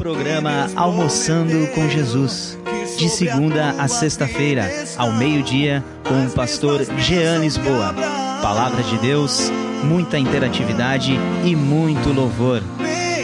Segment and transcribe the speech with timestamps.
[0.00, 2.58] programa Almoçando com Jesus.
[2.96, 7.94] De segunda a sexta-feira, ao meio-dia, com o pastor Jean Lisboa.
[8.40, 9.52] Palavra de Deus,
[9.84, 11.12] muita interatividade
[11.44, 12.62] e muito louvor.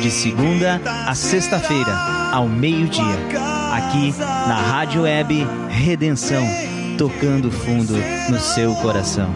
[0.03, 1.95] De segunda a sexta-feira,
[2.31, 3.17] ao meio-dia,
[3.73, 4.15] aqui
[4.47, 6.47] na Rádio Web Redenção,
[6.99, 7.95] tocando fundo
[8.29, 9.31] no seu coração.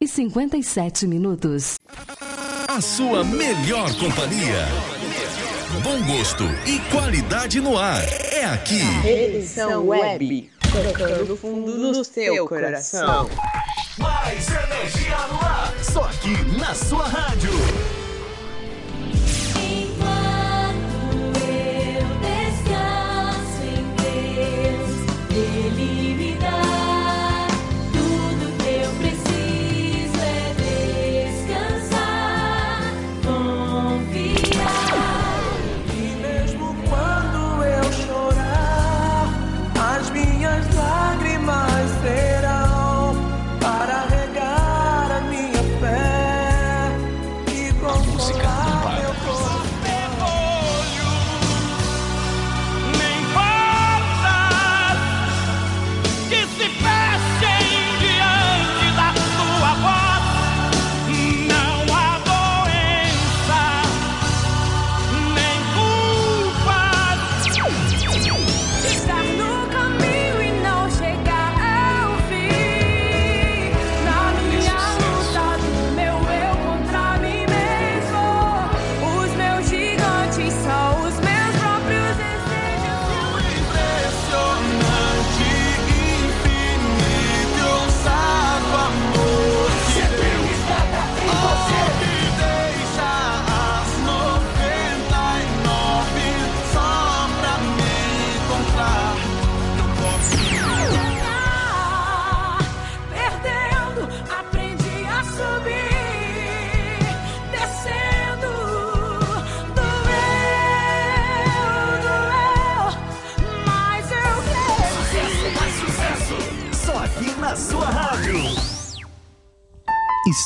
[0.00, 1.74] E 57 minutos.
[2.68, 4.66] A sua melhor companhia.
[5.82, 8.02] Bom gosto e qualidade no ar.
[8.32, 8.82] É aqui.
[9.02, 10.50] Redenção Web.
[10.60, 13.28] Tocando fundo no seu coração.
[13.98, 15.74] Mais energia no ar.
[15.82, 17.50] Só aqui na sua rádio.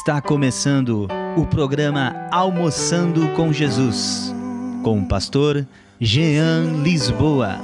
[0.06, 4.34] Está começando o programa Almoçando com Jesus,
[4.82, 5.66] com o pastor
[5.98, 7.58] Jean Lisboa.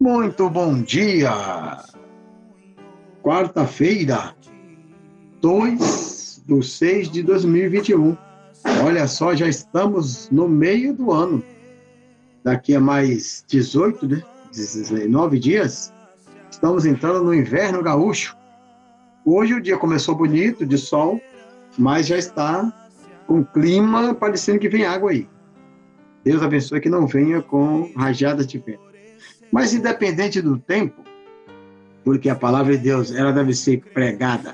[0.00, 1.30] Muito bom dia!
[3.22, 4.34] Quarta-feira,
[5.40, 8.16] 2 de 6 de 2021.
[8.84, 11.40] Olha só, já estamos no meio do ano.
[12.42, 14.22] Daqui a mais 18, né?
[14.50, 15.92] 19 dias,
[16.58, 18.36] estamos entrando no inverno gaúcho.
[19.24, 21.20] Hoje o dia começou bonito, de sol,
[21.78, 22.72] mas já está
[23.28, 25.28] com clima parecendo que vem água aí.
[26.24, 28.82] Deus abençoe que não venha com rajadas de vento.
[29.52, 31.00] Mas independente do tempo,
[32.04, 34.52] porque a palavra de Deus ela deve ser pregada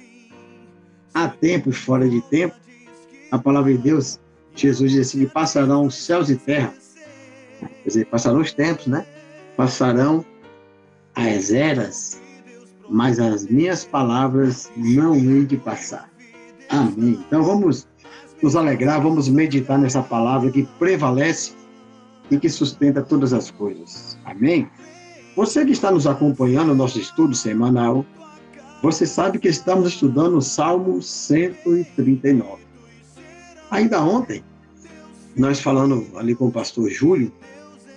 [1.15, 2.55] a tempo e fora de tempo,
[3.31, 4.21] a palavra de Deus,
[4.55, 6.75] Jesus disse que passarão céus e terra,
[7.61, 9.07] quer dizer, passarão os tempos, né?
[9.57, 10.23] Passarão
[11.15, 12.21] as eras,
[12.89, 16.11] mas as minhas palavras não hei de passar.
[16.69, 17.23] Amém.
[17.27, 17.87] Então vamos
[18.43, 21.53] nos alegrar, vamos meditar nessa palavra que prevalece
[22.31, 24.19] e que sustenta todas as coisas.
[24.25, 24.69] Amém?
[25.37, 28.05] Você que está nos acompanhando no nosso estudo semanal,
[28.83, 32.63] você sabe que estamos estudando o Salmo 139.
[33.71, 34.45] Ainda ontem,
[35.37, 37.33] nós falando ali com o pastor Júlio,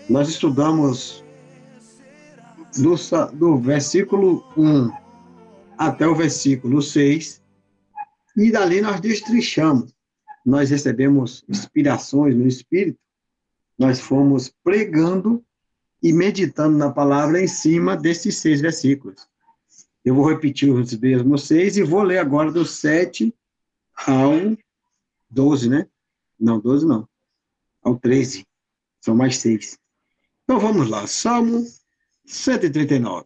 [0.10, 1.24] nós estudamos
[2.78, 2.96] do,
[3.34, 4.92] do versículo 1
[5.78, 7.42] até o versículo 6,
[8.36, 9.96] e dali nós destrinchamos.
[10.46, 13.00] Nós recebemos inspirações no Espírito,
[13.78, 15.44] nós fomos pregando
[16.02, 19.28] e meditando na palavra em cima desses seis versículos.
[20.06, 23.34] Eu vou repetir os mesmos seis e vou ler agora do 7
[24.06, 24.58] ao
[25.30, 25.88] 12, né?
[26.40, 27.08] Não, 12 não.
[27.84, 28.46] Ao 13.
[29.02, 29.78] São mais seis.
[30.44, 31.06] Então vamos lá.
[31.08, 31.66] Salmo
[32.28, 33.26] 139.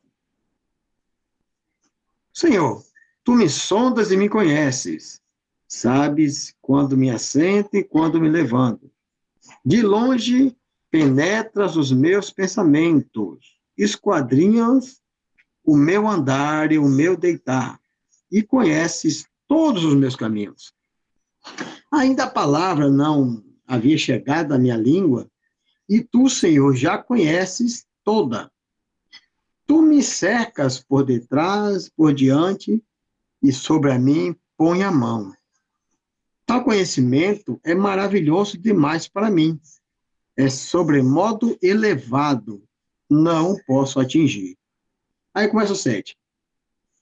[2.31, 2.83] Senhor,
[3.23, 5.19] tu me sondas e me conheces.
[5.67, 8.89] Sabes quando me assento e quando me levanto.
[9.65, 10.55] De longe
[10.89, 15.01] penetras os meus pensamentos, esquadrinhas
[15.63, 17.79] o meu andar e o meu deitar,
[18.31, 20.73] e conheces todos os meus caminhos.
[21.91, 25.29] Ainda a palavra não havia chegado à minha língua,
[25.87, 28.51] e tu, Senhor, já conheces toda.
[29.71, 32.83] Tu me cercas por detrás, por diante,
[33.41, 35.33] e sobre a mim põe a mão.
[36.45, 39.57] Tal conhecimento é maravilhoso demais para mim.
[40.35, 42.61] É sobremodo elevado,
[43.09, 44.57] não posso atingir.
[45.33, 46.17] Aí começa o 7.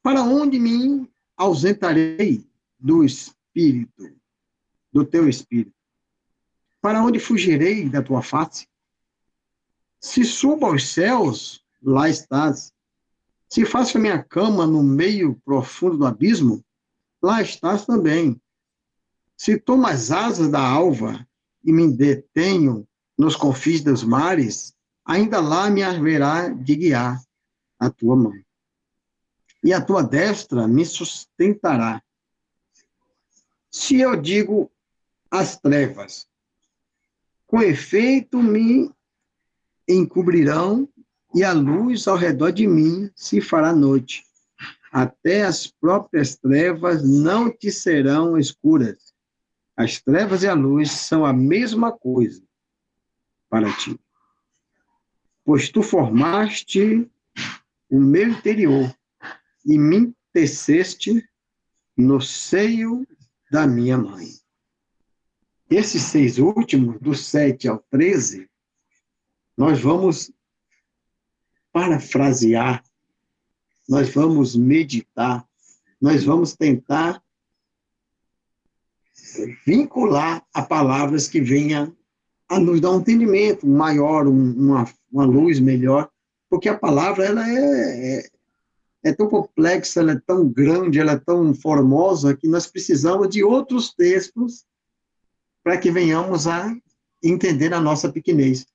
[0.03, 4.15] Para onde me ausentarei do Espírito,
[4.93, 5.73] do teu Espírito?
[6.79, 8.67] Para onde fugirei da tua face?
[9.99, 12.73] Se subo aos céus, lá estás.
[13.49, 16.63] Se faço a minha cama no meio profundo do abismo,
[17.21, 18.39] lá estás também.
[19.35, 21.27] Se tomo as asas da alva
[21.63, 22.87] e me detenho
[23.17, 24.73] nos confins dos mares,
[25.03, 27.21] ainda lá me haverá de guiar
[27.79, 28.33] a tua mão.
[29.63, 32.01] E a tua destra me sustentará.
[33.71, 34.71] Se eu digo
[35.29, 36.27] as trevas,
[37.45, 38.91] com efeito me
[39.87, 40.87] encobrirão
[41.33, 44.23] e a luz ao redor de mim se fará noite.
[44.91, 49.13] Até as próprias trevas não te serão escuras.
[49.77, 52.43] As trevas e a luz são a mesma coisa
[53.49, 53.99] para ti.
[55.45, 57.09] Pois tu formaste
[57.89, 58.93] o meu interior
[59.65, 61.27] e me teceste
[61.95, 63.05] no seio
[63.51, 64.27] da minha mãe.
[65.69, 68.49] Esses seis últimos, do 7 ao 13,
[69.55, 70.31] nós vamos
[71.71, 72.83] parafrasear,
[73.87, 75.45] nós vamos meditar,
[76.01, 77.21] nós vamos tentar
[79.65, 81.95] vincular a palavras que venham
[82.47, 86.09] a nos dar um entendimento maior, um, uma, uma luz melhor,
[86.49, 88.29] porque a palavra ela é, é,
[89.03, 93.43] é tão complexa, ela é tão grande, ela é tão formosa que nós precisamos de
[93.43, 94.65] outros textos
[95.63, 96.75] para que venhamos a
[97.23, 98.65] entender a nossa pequenez.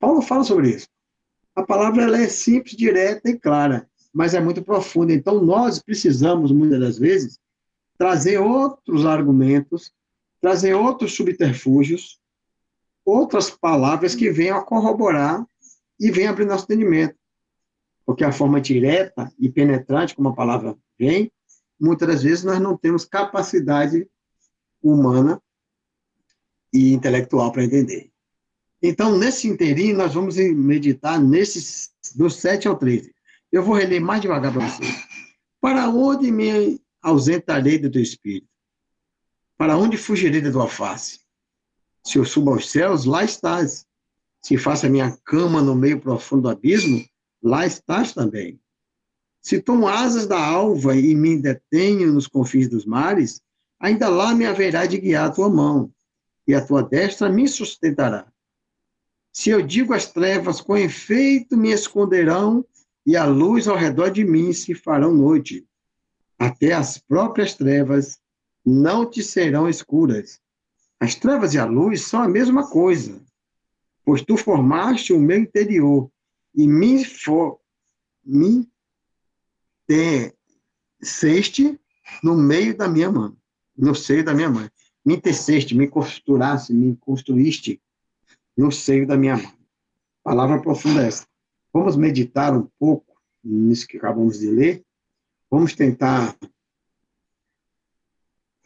[0.00, 0.88] Paulo fala sobre isso.
[1.54, 5.12] A palavra ela é simples, direta e clara, mas é muito profunda.
[5.12, 7.38] Então, nós precisamos, muitas das vezes,
[7.98, 9.92] trazer outros argumentos,
[10.40, 12.18] trazer outros subterfúgios,
[13.04, 15.44] outras palavras que venham a corroborar
[15.98, 17.14] e venham abrir nosso entendimento.
[18.06, 21.30] Porque a forma direta e penetrante como a palavra vem,
[21.78, 24.08] muitas das vezes nós não temos capacidade
[24.82, 25.40] humana
[26.72, 28.10] e intelectual para entender.
[28.82, 33.14] Então, nesse inteirinho, nós vamos meditar nesses, do 7 ao 13.
[33.52, 35.06] Eu vou reler mais devagar para vocês.
[35.60, 38.48] Para onde me ausentarei do teu espírito?
[39.58, 41.20] Para onde fugirei da tua face?
[42.02, 43.84] Se eu subo aos céus, lá estás.
[44.42, 47.04] Se faço a minha cama no meio profundo do abismo,
[47.42, 48.58] lá estás também.
[49.42, 53.42] Se tomo asas da alva e me detenho nos confins dos mares,
[53.78, 55.92] ainda lá me haverá de guiar a tua mão,
[56.46, 58.30] e a tua destra me sustentará.
[59.32, 62.64] Se eu digo as trevas, com efeito me esconderão,
[63.06, 65.66] e a luz ao redor de mim se farão noite.
[66.38, 68.18] Até as próprias trevas
[68.64, 70.40] não te serão escuras.
[70.98, 73.20] As trevas e a luz são a mesma coisa,
[74.04, 76.10] pois tu formaste o meu interior
[76.54, 77.58] e me, for,
[78.24, 78.68] me
[79.86, 81.80] teceste
[82.22, 83.36] no meio da minha mão,
[83.76, 84.70] no seio da minha mãe.
[85.04, 87.80] Me teceste, me costuraste, me construíste
[88.56, 89.58] no seio da minha mãe.
[90.22, 91.26] Palavra profunda essa.
[91.72, 94.84] Vamos meditar um pouco nisso que acabamos de ler.
[95.50, 96.36] Vamos tentar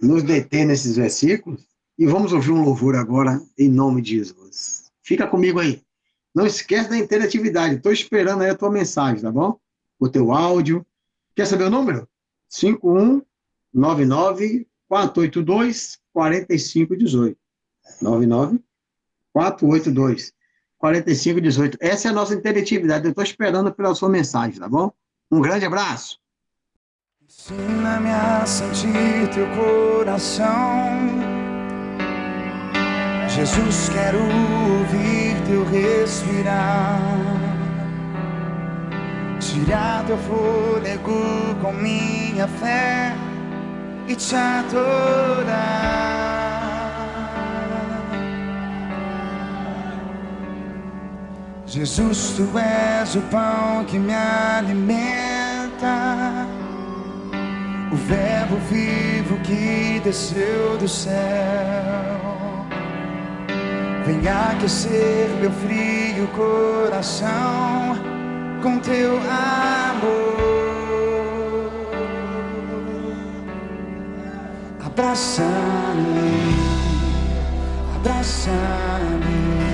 [0.01, 4.91] nos deter nesses versículos e vamos ouvir um louvor agora em nome de Jesus.
[5.03, 5.83] Fica comigo aí.
[6.35, 7.77] Não esquece da interatividade.
[7.77, 9.59] Estou esperando aí a tua mensagem, tá bom?
[9.99, 10.85] O teu áudio.
[11.37, 12.09] Quer saber o número?
[12.49, 17.39] 5199 482 4518.
[18.03, 18.61] 99
[19.35, 20.33] 482
[20.79, 21.79] 4518.
[21.81, 23.05] Essa é a nossa interatividade.
[23.05, 24.93] Eu estou esperando pela sua mensagem, tá bom?
[25.31, 26.19] Um grande abraço.
[27.23, 30.45] Ensina-me a sentir teu coração.
[33.29, 37.01] Jesus, quero ouvir teu respirar.
[39.41, 43.17] Tirar teu fôlego com minha fé
[44.07, 46.04] e te adorar.
[51.75, 54.87] Jesus, tu és o pão que me alimenta,
[57.91, 61.13] o Verbo vivo que desceu do céu.
[64.07, 67.97] Vem aquecer meu frio coração
[68.63, 70.45] com teu amor.
[74.87, 76.55] Abraça-me,
[77.97, 79.74] abraça-me.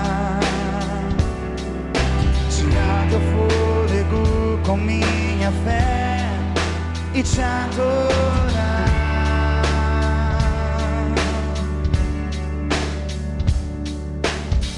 [4.65, 6.29] com minha fé
[7.13, 8.85] e te adorar.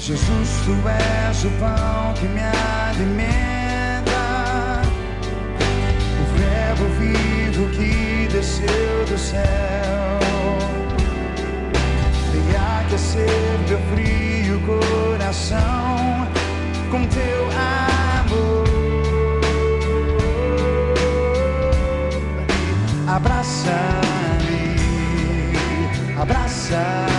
[0.00, 2.40] Jesus, tu és o pão que me
[2.90, 4.12] alimenta,
[6.20, 9.74] o verbo vivo que desceu do céu.
[12.94, 13.28] Aquecer
[13.68, 16.28] meu frio coração
[16.90, 18.63] com teu amor.
[23.64, 24.76] Abraça-me,
[26.20, 27.13] abraça-me,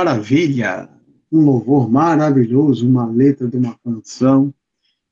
[0.00, 0.88] maravilha!
[1.30, 4.52] Um louvor maravilhoso, uma letra de uma canção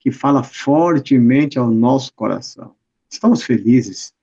[0.01, 2.75] que fala fortemente ao nosso coração.
[3.11, 4.15] Estamos felizes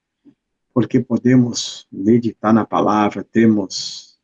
[0.73, 4.17] porque podemos meditar na palavra, temos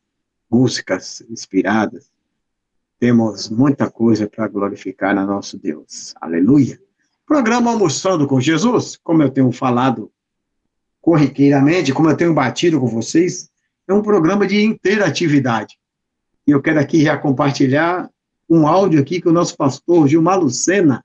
[0.50, 2.10] músicas inspiradas,
[2.98, 6.12] temos muita coisa para glorificar a nosso Deus.
[6.20, 6.82] Aleluia!
[7.24, 10.10] Programa Almoçando com Jesus, como eu tenho falado
[11.00, 13.48] corriqueiramente, como eu tenho batido com vocês,
[13.86, 15.78] é um programa de interatividade.
[16.46, 18.10] E eu quero aqui já compartilhar
[18.48, 21.04] um áudio aqui que o nosso pastor Gilmar Lucena,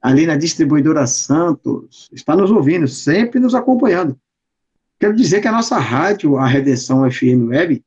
[0.00, 4.18] ali na distribuidora Santos, está nos ouvindo, sempre nos acompanhando.
[4.98, 7.84] Quero dizer que a nossa rádio, a Redenção FM Web,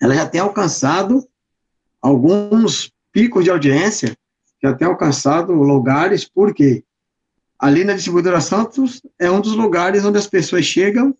[0.00, 1.26] ela já tem alcançado
[2.00, 4.16] alguns picos de audiência,
[4.62, 6.84] já tem alcançado lugares, porque
[7.58, 11.14] ali na distribuidora Santos é um dos lugares onde as pessoas chegam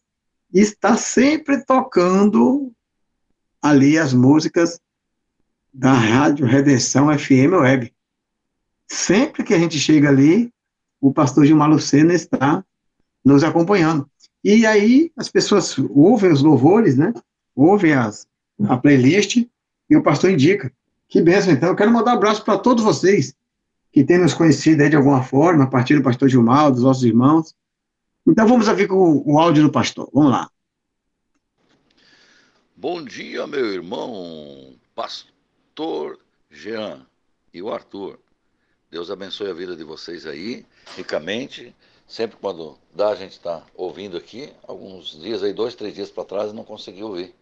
[0.52, 2.72] e está sempre tocando
[3.62, 4.80] ali as músicas
[5.72, 7.94] da Rádio Redenção FM Web.
[8.88, 10.52] Sempre que a gente chega ali,
[11.00, 12.64] o pastor Gilmar Lucena está
[13.24, 14.08] nos acompanhando.
[14.44, 17.14] E aí as pessoas ouvem os louvores, né?
[17.54, 18.26] Ouvem as,
[18.68, 19.46] a playlist
[19.88, 20.70] e o pastor indica.
[21.08, 21.68] Que benção, então.
[21.68, 23.34] Eu quero mandar um abraço para todos vocês
[23.92, 27.04] que têm nos conhecido aí de alguma forma, a partir do pastor Gilmar, dos nossos
[27.04, 27.54] irmãos.
[28.26, 30.10] Então vamos ouvir com o áudio do pastor.
[30.12, 30.50] Vamos lá.
[32.82, 36.18] Bom dia, meu irmão, pastor
[36.50, 37.06] Jean
[37.54, 38.18] e o Arthur.
[38.90, 41.72] Deus abençoe a vida de vocês aí, ricamente.
[42.08, 44.52] Sempre quando dá, a gente está ouvindo aqui.
[44.66, 47.32] Alguns dias aí, dois, três dias para trás, não consegui ouvir.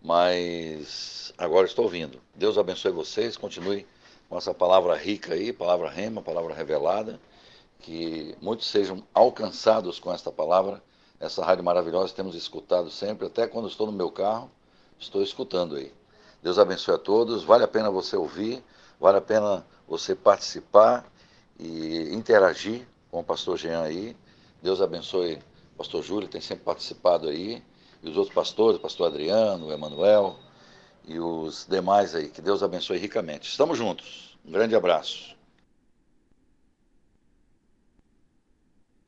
[0.00, 2.20] Mas agora estou ouvindo.
[2.32, 3.84] Deus abençoe vocês, continue
[4.28, 7.20] com essa palavra rica aí, palavra rema, palavra revelada.
[7.80, 10.80] Que muitos sejam alcançados com esta palavra.
[11.18, 14.48] Essa rádio maravilhosa temos escutado sempre, até quando estou no meu carro,
[15.00, 15.92] estou escutando aí.
[16.42, 17.42] Deus abençoe a todos.
[17.42, 18.62] Vale a pena você ouvir,
[19.00, 21.04] vale a pena você participar
[21.58, 24.16] e interagir com o pastor Jean aí.
[24.62, 25.38] Deus abençoe
[25.74, 27.62] o pastor Júlio, tem sempre participado aí,
[28.02, 30.36] e os outros pastores, o pastor Adriano, o Emanuel
[31.06, 32.28] e os demais aí.
[32.28, 33.48] Que Deus abençoe ricamente.
[33.48, 34.38] Estamos juntos.
[34.44, 35.34] Um grande abraço.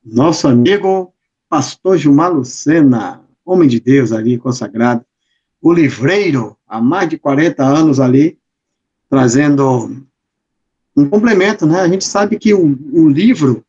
[0.03, 1.13] Nosso amigo
[1.47, 5.05] pastor Gilmar Lucena, homem de Deus ali, consagrado,
[5.63, 8.37] o livreiro, há mais de 40 anos ali,
[9.09, 10.03] trazendo
[10.93, 11.79] um complemento, né?
[11.79, 13.63] A gente sabe que o, o livro,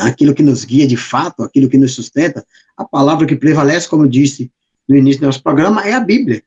[0.00, 2.44] aquilo que nos guia de fato, aquilo que nos sustenta,
[2.76, 4.50] a palavra que prevalece, como eu disse
[4.88, 6.42] no início do nosso programa, é a Bíblia.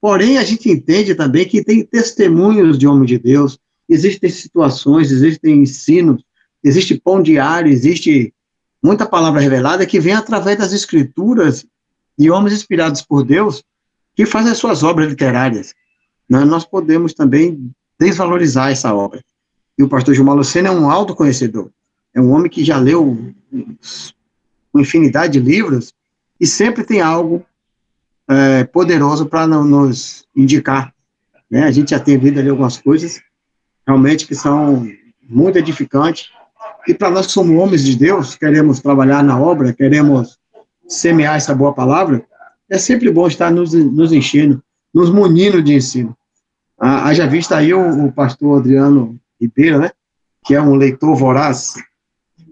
[0.00, 3.58] Porém, a gente entende também que tem testemunhos de homem de Deus,
[3.88, 6.22] existem situações, existem ensinos,
[6.62, 8.32] existe pão diário, existe
[8.80, 11.66] muita palavra revelada que vem através das escrituras
[12.16, 13.64] de homens inspirados por Deus
[14.16, 15.74] que fazem as suas obras literárias.
[16.28, 16.42] Né?
[16.44, 19.22] Nós podemos também desvalorizar essa obra.
[19.78, 21.70] E o pastor Gilmar Lucena é um alto conhecedor.
[22.14, 23.34] É um homem que já leu
[24.72, 25.92] uma infinidade de livros
[26.40, 27.44] e sempre tem algo
[28.26, 30.94] é, poderoso para nos indicar.
[31.50, 31.64] Né?
[31.64, 33.20] A gente já tem visto ali algumas coisas
[33.86, 34.90] realmente que são
[35.28, 36.30] muito edificantes.
[36.88, 40.38] E para nós que somos homens de Deus, queremos trabalhar na obra, queremos
[40.88, 42.24] semear essa boa palavra,
[42.68, 46.16] é sempre bom estar nos, nos enchendo, nos munindo de ensino.
[46.78, 49.90] Ah, haja vista aí o, o, pastor Adriano Ribeiro, né?
[50.44, 51.74] Que é um leitor voraz.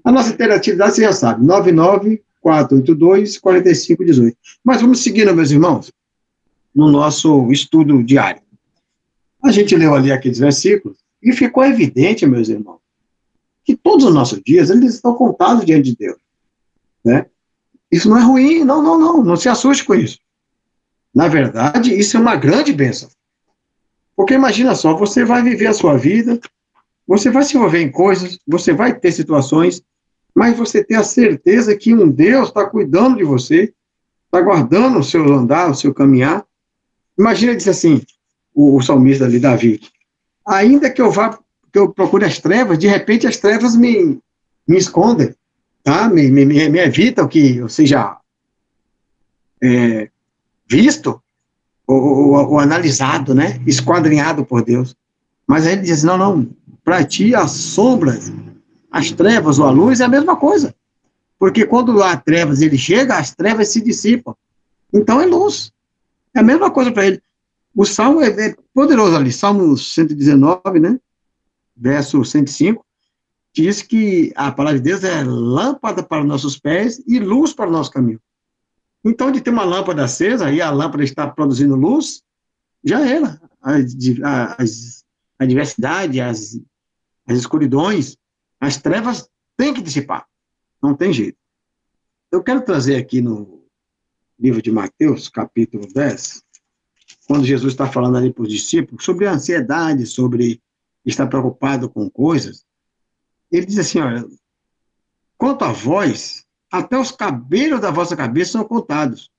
[0.03, 1.45] A nossa interatividade, você já sabe,
[2.43, 4.35] 99482-4518.
[4.63, 5.93] Mas vamos seguindo, meus irmãos,
[6.75, 8.41] no nosso estudo diário.
[9.43, 12.81] A gente leu ali aqueles versículos e ficou evidente, meus irmãos,
[13.65, 16.19] que todos os nossos dias, eles estão contados diante de Deus,
[17.05, 17.27] né?
[17.91, 20.19] Isso não é ruim, não, não, não, não se assuste com isso.
[21.15, 23.09] Na verdade, isso é uma grande bênção.
[24.17, 26.41] Porque imagina só, você vai viver a sua vida,
[27.07, 29.83] você vai se envolver em coisas, você vai ter situações,
[30.35, 33.73] mas você tem a certeza que um Deus está cuidando de você,
[34.25, 36.45] está guardando o seu andar, o seu caminhar.
[37.17, 38.03] Imagina, diz assim,
[38.53, 39.81] o, o salmista ali, Davi,
[40.47, 41.39] ainda que eu vá,
[41.73, 44.19] que eu procure as trevas, de repente as trevas me,
[44.67, 45.35] me escondem
[45.85, 46.09] tá?
[46.09, 48.19] me, me, me evitam que eu seja
[49.63, 50.11] é,
[50.69, 51.23] visto
[51.87, 53.61] ou, ou, ou, analisado, né?
[53.67, 54.97] esquadrinhado por Deus.
[55.47, 56.51] Mas ele diz, não, não,
[56.83, 58.33] para ti as sombras,
[58.91, 60.75] as trevas ou a luz é a mesma coisa.
[61.39, 64.35] Porque quando há trevas ele chega, as trevas se dissipam.
[64.93, 65.71] Então é luz.
[66.35, 67.23] É a mesma coisa para ele.
[67.75, 70.99] O Salmo é, é poderoso ali, Salmo 119, né?
[71.77, 72.85] Verso 105
[73.55, 77.73] diz que a palavra de Deus é lâmpada para nossos pés e luz para o
[77.73, 78.21] nosso caminho.
[79.05, 82.23] Então, de ter uma lâmpada acesa e a lâmpada está produzindo luz,
[82.83, 83.41] já era.
[83.63, 85.05] As,
[85.39, 86.61] a diversidade, as,
[87.27, 88.17] as escuridões,
[88.61, 90.27] as trevas têm que dissipar.
[90.83, 91.39] Não tem jeito.
[92.33, 93.65] Eu quero trazer aqui no
[94.39, 96.43] livro de Mateus, capítulo 10,
[97.27, 100.61] quando Jesus está falando ali para os discípulos sobre a ansiedade, sobre
[101.05, 102.67] estar preocupado com coisas,
[103.51, 104.27] ele diz assim, olha,
[105.37, 109.31] quanto a vós, até os cabelos da vossa cabeça são contados.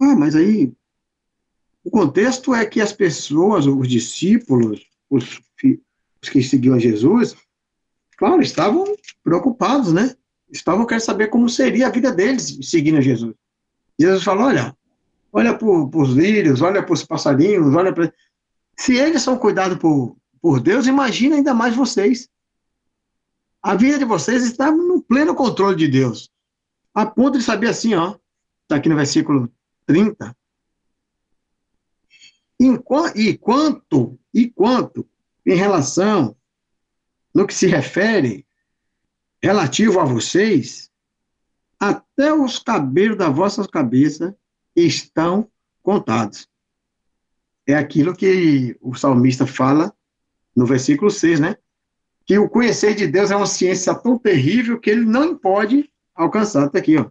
[0.00, 0.72] Ah, mas aí,
[1.82, 5.40] o contexto é que as pessoas, os discípulos, os,
[6.22, 7.36] os que seguiam Jesus,
[8.16, 8.84] claro, estavam
[9.22, 10.14] preocupados, né?
[10.50, 13.34] Estavam querendo saber como seria a vida deles seguindo Jesus.
[13.98, 14.76] Jesus falou, olha,
[15.32, 18.12] olha para os lírios, olha para os passarinhos, olha para...
[18.76, 22.28] Se eles são cuidados por, por Deus, imagina ainda mais vocês.
[23.62, 26.30] A vida de vocês está no pleno controle de Deus.
[26.92, 28.18] A ponto de saber assim, ó,
[28.64, 29.50] está aqui no versículo
[29.86, 30.36] 30.
[32.60, 35.08] Enqu- E quanto, e quanto,
[35.46, 36.36] em relação,
[37.34, 38.46] no que se refere,
[39.42, 40.90] relativo a vocês,
[41.80, 44.36] até os cabelos da vossa cabeça
[44.76, 45.50] estão
[45.82, 46.46] contados.
[47.66, 49.90] É aquilo que o salmista fala
[50.54, 51.56] no versículo 6, né?
[52.26, 56.66] Que o conhecer de Deus é uma ciência tão terrível que ele não pode alcançar.
[56.66, 57.10] Está aqui, ó.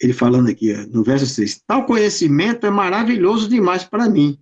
[0.00, 1.62] Ele falando aqui, ó, no verso 6.
[1.66, 4.38] Tal conhecimento é maravilhoso demais para mim.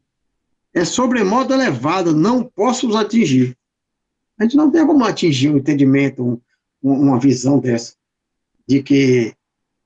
[0.72, 3.56] É sobremodo elevado, não posso os atingir.
[4.38, 6.40] A gente não tem como atingir um entendimento, um-
[6.82, 7.94] um- uma visão dessa,
[8.66, 9.34] de que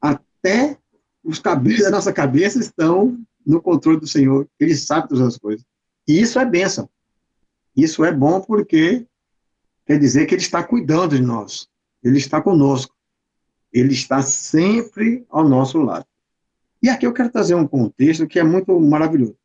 [0.01, 0.79] até
[1.25, 4.47] os cabelos da nossa cabeça estão no controle do Senhor.
[4.61, 5.65] Ele sabe todas as coisas.
[6.07, 6.89] E isso é bênção.
[7.77, 9.07] Isso é bom porque
[9.87, 11.69] quer dizer que Ele está cuidando de nós.
[12.03, 12.95] Ele está conosco.
[13.73, 16.07] Ele está sempre ao nosso lado.
[16.83, 19.37] E aqui eu quero trazer um contexto que é muito maravilhoso.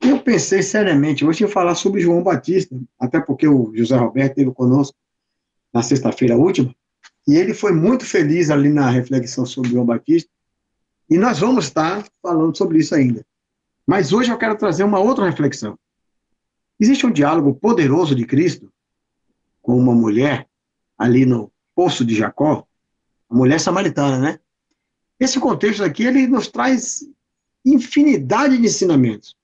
[0.00, 4.52] Eu pensei seriamente hoje em falar sobre João Batista, até porque o José Roberto esteve
[4.52, 4.96] conosco
[5.72, 6.74] na sexta-feira última,
[7.26, 10.30] e ele foi muito feliz ali na reflexão sobre João Batista,
[11.10, 13.24] e nós vamos estar falando sobre isso ainda.
[13.86, 15.78] Mas hoje eu quero trazer uma outra reflexão.
[16.80, 18.72] Existe um diálogo poderoso de Cristo
[19.60, 20.48] com uma mulher
[20.96, 22.66] ali no poço de Jacó,
[23.28, 24.40] a mulher samaritana, né?
[25.18, 27.04] Esse contexto aqui, ele nos traz
[27.64, 29.36] infinidade de ensinamentos.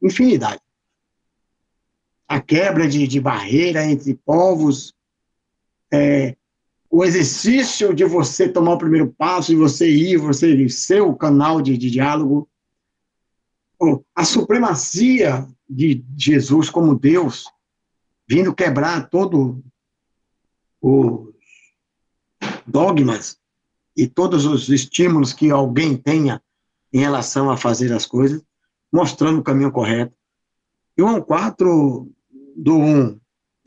[0.00, 0.60] Infinidade.
[2.26, 4.94] A quebra de, de barreira entre povos,
[5.92, 6.36] é,
[6.90, 11.60] o exercício de você tomar o primeiro passo, de você ir, você ser o canal
[11.60, 12.48] de, de diálogo,
[14.14, 17.44] a supremacia de Jesus como Deus,
[18.26, 19.62] vindo quebrar todo
[20.80, 21.34] os
[22.66, 23.38] dogmas
[23.96, 26.40] e todos os estímulos que alguém tenha
[26.92, 28.42] em relação a fazer as coisas,
[28.92, 30.14] mostrando o caminho correto.
[30.96, 32.10] João 4,
[32.56, 33.20] do 1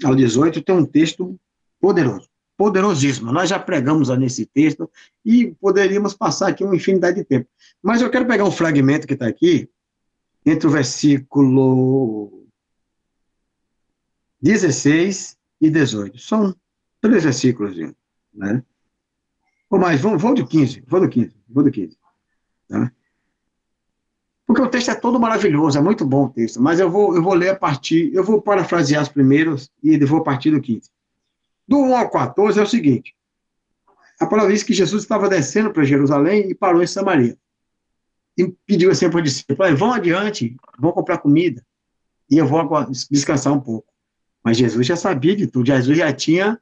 [0.03, 1.39] ao 18, tem um texto
[1.79, 3.31] poderoso, poderosíssimo.
[3.31, 4.89] Nós já pregamos nesse texto
[5.25, 7.47] e poderíamos passar aqui uma infinidade de tempo.
[7.81, 9.69] Mas eu quero pegar um fragmento que está aqui,
[10.45, 12.45] entre o versículo
[14.41, 16.17] 16 e 18.
[16.19, 16.55] São
[16.99, 17.77] três versículos,
[18.33, 18.63] né?
[19.69, 21.97] Ou mais, vou, vou do 15, vou do 15, vou do 15.
[22.67, 22.91] Tá?
[24.45, 27.23] Porque o texto é todo maravilhoso, é muito bom o texto, mas eu vou, eu
[27.23, 30.89] vou ler a partir, eu vou parafrasear os primeiros e vou a partir do 15.
[31.65, 33.15] Do 1 ao 14 é o seguinte:
[34.19, 37.37] a palavra diz que Jesus estava descendo para Jerusalém e parou em Samaria.
[38.37, 41.65] E pediu assim para o discípulo: vão adiante, vão comprar comida
[42.31, 42.65] e eu vou
[43.09, 43.91] descansar um pouco.
[44.41, 46.59] Mas Jesus já sabia de tudo, Jesus já tinha,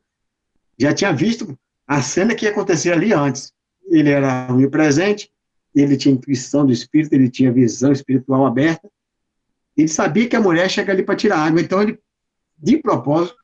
[0.78, 3.54] já tinha visto a cena que ia acontecer ali antes.
[3.86, 5.32] Ele era onipresente,
[5.74, 8.90] ele tinha intuição do espírito, ele tinha visão espiritual aberta.
[9.78, 12.00] Ele sabia que a mulher chega ali para tirar água, então ele,
[12.58, 13.38] de propósito,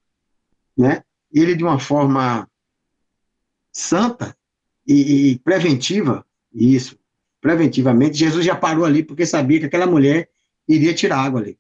[0.76, 2.50] né, ele de uma forma
[3.72, 4.36] santa
[4.86, 6.98] e, e preventiva, isso,
[7.46, 10.28] preventivamente, Jesus já parou ali porque sabia que aquela mulher
[10.68, 11.60] iria tirar água ali.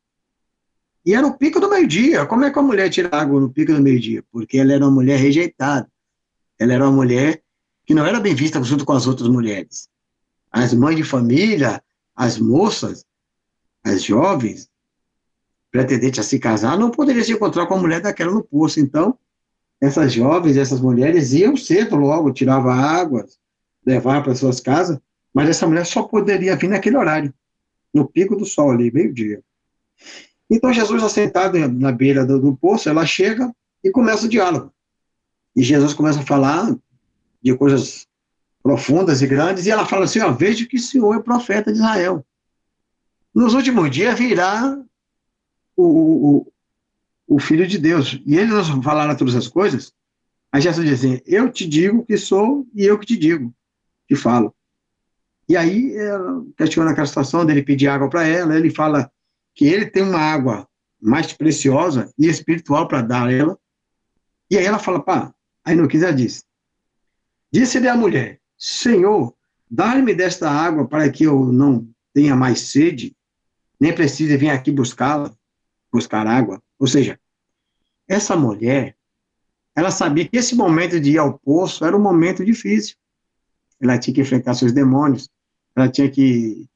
[1.06, 2.26] E era o pico do meio-dia.
[2.26, 4.24] Como é que a mulher tira água no pico do meio-dia?
[4.32, 5.88] Porque ela era uma mulher rejeitada.
[6.58, 7.40] Ela era uma mulher
[7.86, 9.88] que não era bem vista junto com as outras mulheres.
[10.52, 11.84] As mães de família,
[12.16, 13.06] as moças,
[13.84, 14.68] as jovens,
[15.70, 18.80] pretendentes a se casar, não poderiam se encontrar com a mulher daquela no poço.
[18.80, 19.20] Então,
[19.80, 23.24] essas jovens, essas mulheres iam cedo logo, tiravam água,
[23.86, 25.00] levavam para suas casas,
[25.36, 27.34] mas essa mulher só poderia vir naquele horário,
[27.94, 29.44] no pico do sol ali, meio-dia.
[30.50, 34.72] Então, Jesus, assentado na beira do, do poço, ela chega e começa o diálogo.
[35.54, 36.74] E Jesus começa a falar
[37.44, 38.08] de coisas
[38.64, 41.80] profundas e grandes, e ela fala assim, ó, vejo que o Senhor é profeta de
[41.80, 42.26] Israel.
[43.34, 44.82] Nos últimos dias virá
[45.76, 46.54] o, o,
[47.28, 48.22] o Filho de Deus.
[48.26, 49.94] E eles nos falaram todas as coisas,
[50.50, 53.54] aí Jesus diz assim, eu te digo que sou, e eu que te digo,
[54.08, 54.56] te falo.
[55.48, 59.12] E aí, ela questiona aquela situação dele pedir água para ela, ele fala
[59.54, 60.68] que ele tem uma água
[61.02, 63.60] mais preciosa e espiritual para dar a ela.
[64.50, 66.44] E aí ela fala, pá, aí 15 ela diz,
[67.52, 69.36] disse-lhe a mulher, Senhor,
[69.70, 73.16] dá-me desta água para que eu não tenha mais sede,
[73.80, 75.32] nem precise vir aqui buscá-la,
[75.92, 76.62] buscar água.
[76.80, 77.20] Ou seja,
[78.08, 78.96] essa mulher,
[79.76, 82.96] ela sabia que esse momento de ir ao poço era um momento difícil.
[83.80, 85.30] Ela tinha que enfrentar seus demônios,
[85.76, 86.68] ela tinha que,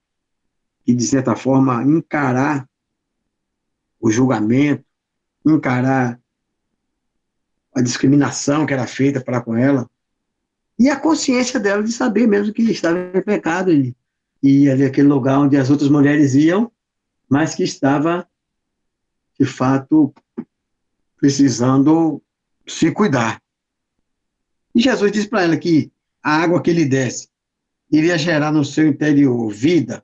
[0.85, 2.67] que de certa forma, encarar
[3.99, 4.83] o julgamento,
[5.45, 6.19] encarar
[7.73, 9.89] a discriminação que era feita para com ela,
[10.77, 13.95] e a consciência dela de saber mesmo que estava em pecado e,
[14.69, 16.71] ali aquele lugar onde as outras mulheres iam,
[17.29, 18.27] mas que estava,
[19.37, 20.13] de fato,
[21.17, 22.21] precisando
[22.65, 23.41] se cuidar.
[24.73, 25.91] E Jesus disse para ela que
[26.23, 27.27] a água que ele desse
[27.91, 30.03] iria gerar no seu interior vida,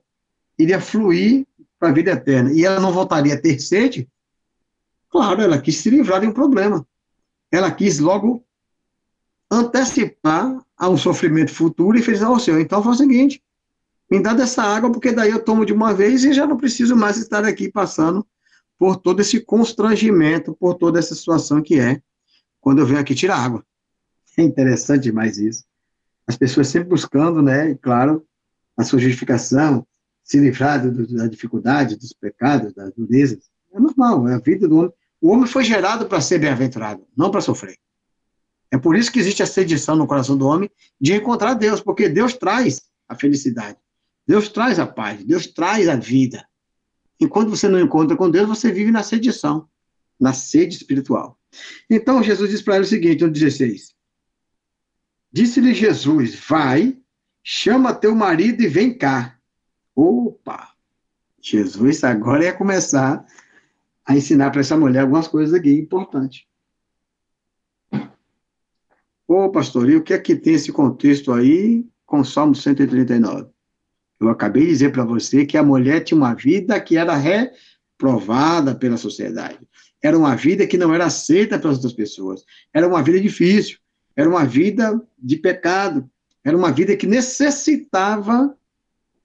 [0.58, 1.46] iria fluir
[1.78, 2.52] para a vida eterna.
[2.52, 4.08] E ela não voltaria a ter sede?
[5.10, 6.86] Claro, ela quis se livrar de um problema.
[7.50, 8.44] Ela quis logo
[9.50, 12.60] antecipar a um sofrimento futuro e fez ao Senhor.
[12.60, 13.42] Então, foi o seguinte,
[14.10, 16.96] me dá dessa água, porque daí eu tomo de uma vez e já não preciso
[16.96, 18.26] mais estar aqui passando
[18.78, 22.00] por todo esse constrangimento, por toda essa situação que é
[22.60, 23.64] quando eu venho aqui tirar água.
[24.36, 25.64] É interessante demais isso.
[26.26, 28.26] As pessoas sempre buscando, né, claro,
[28.76, 29.86] a sua justificação,
[30.22, 33.48] se livrar do, da dificuldade, dos pecados, das durezas.
[33.72, 34.92] É normal, é a vida do homem.
[35.20, 37.78] O homem foi gerado para ser bem-aventurado, não para sofrer.
[38.70, 42.08] É por isso que existe a sedição no coração do homem de encontrar Deus, porque
[42.08, 43.78] Deus traz a felicidade,
[44.26, 46.44] Deus traz a paz, Deus traz a vida.
[47.20, 49.68] Enquanto você não encontra com Deus, você vive na sedição,
[50.18, 51.38] na sede espiritual.
[51.88, 53.94] Então, Jesus diz para ela o seguinte, no 16:
[55.36, 56.96] Disse-lhe Jesus: Vai,
[57.44, 59.38] chama teu marido e vem cá.
[59.94, 60.70] Opa!
[61.42, 63.22] Jesus agora ia começar
[64.06, 66.46] a ensinar para essa mulher algumas coisas aqui importantes.
[69.28, 73.50] Ô, pastor, e o que é que tem esse contexto aí com o Salmo 139?
[74.18, 78.74] Eu acabei de dizer para você que a mulher tinha uma vida que era reprovada
[78.74, 79.68] pela sociedade.
[80.02, 82.42] Era uma vida que não era aceita pelas outras pessoas.
[82.72, 83.76] Era uma vida difícil.
[84.16, 86.10] Era uma vida de pecado.
[86.42, 88.56] Era uma vida que necessitava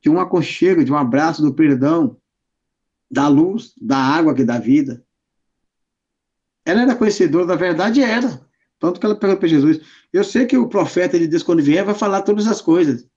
[0.01, 2.17] de um aconchego, de um abraço, do perdão,
[3.09, 5.03] da luz, da água que dá vida.
[6.65, 8.01] Ela era conhecedora da verdade?
[8.01, 8.45] Era.
[8.79, 9.79] Tanto que ela perguntou para Jesus:
[10.11, 13.07] Eu sei que o profeta de Deus, quando vier, vai falar todas as coisas.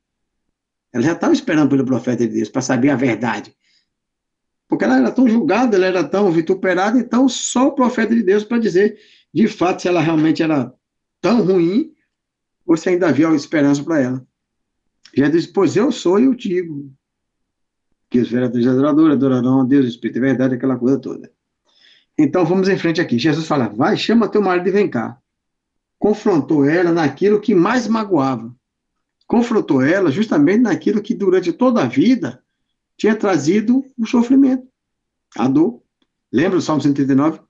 [0.92, 3.54] Ela já estava esperando pelo profeta de Deus para saber a verdade.
[4.68, 8.44] Porque ela era tão julgada, ela era tão vituperada, então só o profeta de Deus
[8.44, 8.98] para dizer,
[9.32, 10.72] de fato, se ela realmente era
[11.24, 11.94] tão ruim,
[12.76, 14.26] se ainda havia esperança para ela.
[15.16, 16.92] Já disse, pois eu sou e eu digo.
[18.10, 21.32] Que os vereadores adoradores adorarão a Deus, Espírito e verdade, aquela coisa toda.
[22.18, 23.18] Então vamos em frente aqui.
[23.18, 25.18] Jesus fala: vai, chama teu marido e vem cá
[26.04, 28.54] confrontou ela naquilo que mais magoava.
[29.26, 32.44] Confrontou ela justamente naquilo que durante toda a vida
[32.94, 34.68] tinha trazido o sofrimento,
[35.34, 35.82] a dor.
[36.30, 37.40] Lembra o Salmo 139?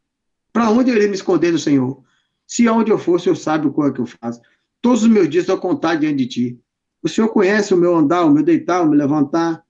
[0.52, 2.00] Para onde eu irei me esconder do Senhor?
[2.46, 4.40] Se aonde eu for, o Senhor sabe o é que eu faço.
[4.80, 6.60] Todos os meus dias eu contar diante de ti.
[7.02, 9.64] O Senhor conhece o meu andar, o meu deitar, o meu levantar.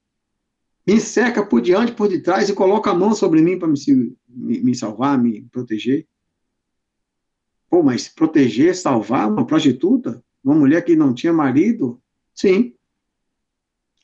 [0.87, 3.79] Me cerca por diante, por detrás e coloca a mão sobre mim para me,
[4.29, 6.07] me, me salvar, me proteger.
[7.71, 10.23] Pô, mas proteger, salvar uma prostituta?
[10.43, 12.01] Uma mulher que não tinha marido?
[12.35, 12.75] Sim.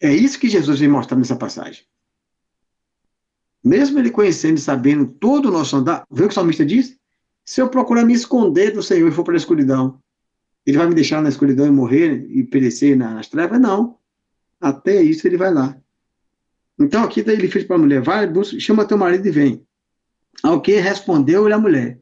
[0.01, 1.85] É isso que Jesus vem mostrar nessa passagem.
[3.63, 6.99] Mesmo ele conhecendo e sabendo todo o nosso andar, vê o que o salmista diz?
[7.45, 10.01] Se eu procurar me esconder do Senhor e for para a escuridão,
[10.65, 13.61] ele vai me deixar na escuridão e morrer e perecer nas trevas?
[13.61, 13.99] Não.
[14.61, 15.77] Até isso ele vai lá.
[16.79, 19.67] Então aqui ele fez para a mulher, vai, chama teu marido e vem.
[20.43, 22.01] Ao que respondeu-lhe a mulher,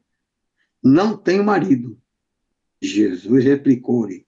[0.82, 2.00] não tenho marido.
[2.80, 4.26] Jesus replicou-lhe: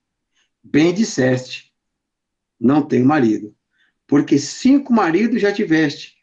[0.62, 1.72] Bem disseste,
[2.58, 3.54] não tenho marido,
[4.06, 6.16] porque cinco maridos já tiveste,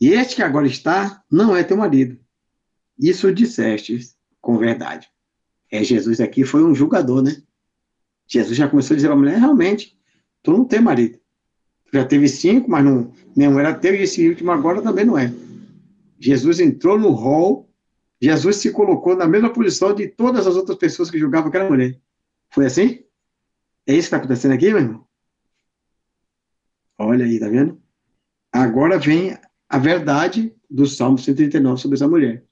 [0.00, 2.18] e este que agora está não é teu marido.
[3.00, 3.98] Isso disseste
[4.40, 5.08] com verdade.
[5.70, 7.42] É, Jesus aqui foi um julgador, né?
[8.26, 9.98] Jesus já começou a dizer para a mulher: realmente,
[10.42, 11.18] tu não tem marido.
[11.86, 15.18] Tu já teve cinco, mas não, nenhum era teu, e esse último agora também não
[15.18, 15.32] é.
[16.18, 17.70] Jesus entrou no rol
[18.20, 21.98] Jesus se colocou na mesma posição de todas as outras pessoas que julgavam aquela mulher.
[22.50, 23.02] Foi assim?
[23.86, 25.06] É isso que está acontecendo aqui, meu irmão?
[26.98, 27.80] Olha aí, tá vendo?
[28.52, 32.44] Agora vem a verdade do Salmo 139 sobre essa mulher.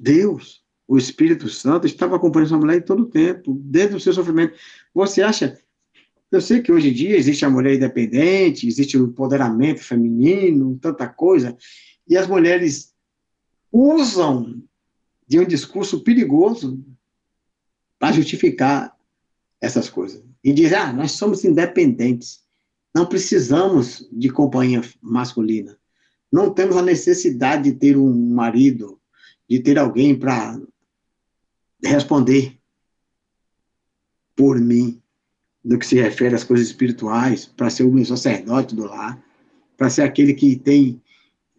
[0.00, 4.14] Deus, o Espírito Santo, estava acompanhando essa mulher em todo o tempo, desde o seu
[4.14, 4.54] sofrimento.
[4.94, 5.60] Você acha?
[6.32, 11.06] Eu sei que hoje em dia existe a mulher independente, existe o empoderamento feminino, tanta
[11.06, 11.56] coisa,
[12.08, 12.94] e as mulheres
[13.70, 14.62] usam
[15.28, 16.82] de um discurso perigoso
[17.98, 18.96] para justificar
[19.60, 20.24] essas coisas.
[20.42, 22.40] E dizem, ah, nós somos independentes,
[22.94, 25.76] não precisamos de companhia masculina,
[26.32, 28.99] não temos a necessidade de ter um marido,
[29.50, 30.60] de ter alguém para
[31.82, 32.56] responder
[34.36, 35.02] por mim,
[35.62, 39.20] no que se refere às coisas espirituais, para ser o meu sacerdote do lar,
[39.76, 41.02] para ser aquele que tem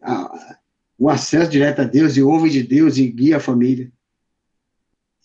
[0.01, 0.57] a,
[0.97, 3.91] o acesso direto a Deus e ouve de Deus e guia a família.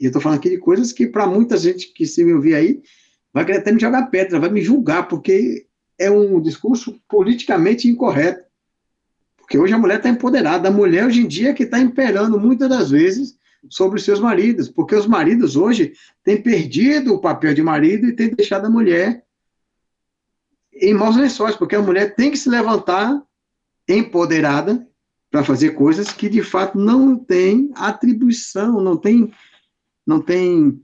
[0.00, 2.54] E eu estou falando aqui de coisas que, para muita gente que se me ouvir
[2.54, 2.82] aí,
[3.32, 5.66] vai querer até me jogar pedra, vai me julgar, porque
[5.98, 8.45] é um discurso politicamente incorreto.
[9.46, 10.68] Porque hoje a mulher está empoderada.
[10.68, 13.38] A mulher, hoje em dia, é que está imperando muitas das vezes
[13.70, 14.68] sobre os seus maridos.
[14.68, 15.92] Porque os maridos hoje
[16.24, 19.24] têm perdido o papel de marido e têm deixado a mulher
[20.74, 21.54] em maus lençóis.
[21.54, 23.22] Porque a mulher tem que se levantar
[23.88, 24.84] empoderada
[25.30, 29.32] para fazer coisas que, de fato, não tem atribuição, não tem,
[30.04, 30.82] não tem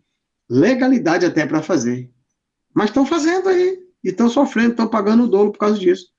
[0.48, 2.09] legalidade até para fazer.
[2.72, 3.83] Mas estão fazendo aí.
[4.05, 6.12] E estão sofrendo, estão pagando o dolo por causa disso.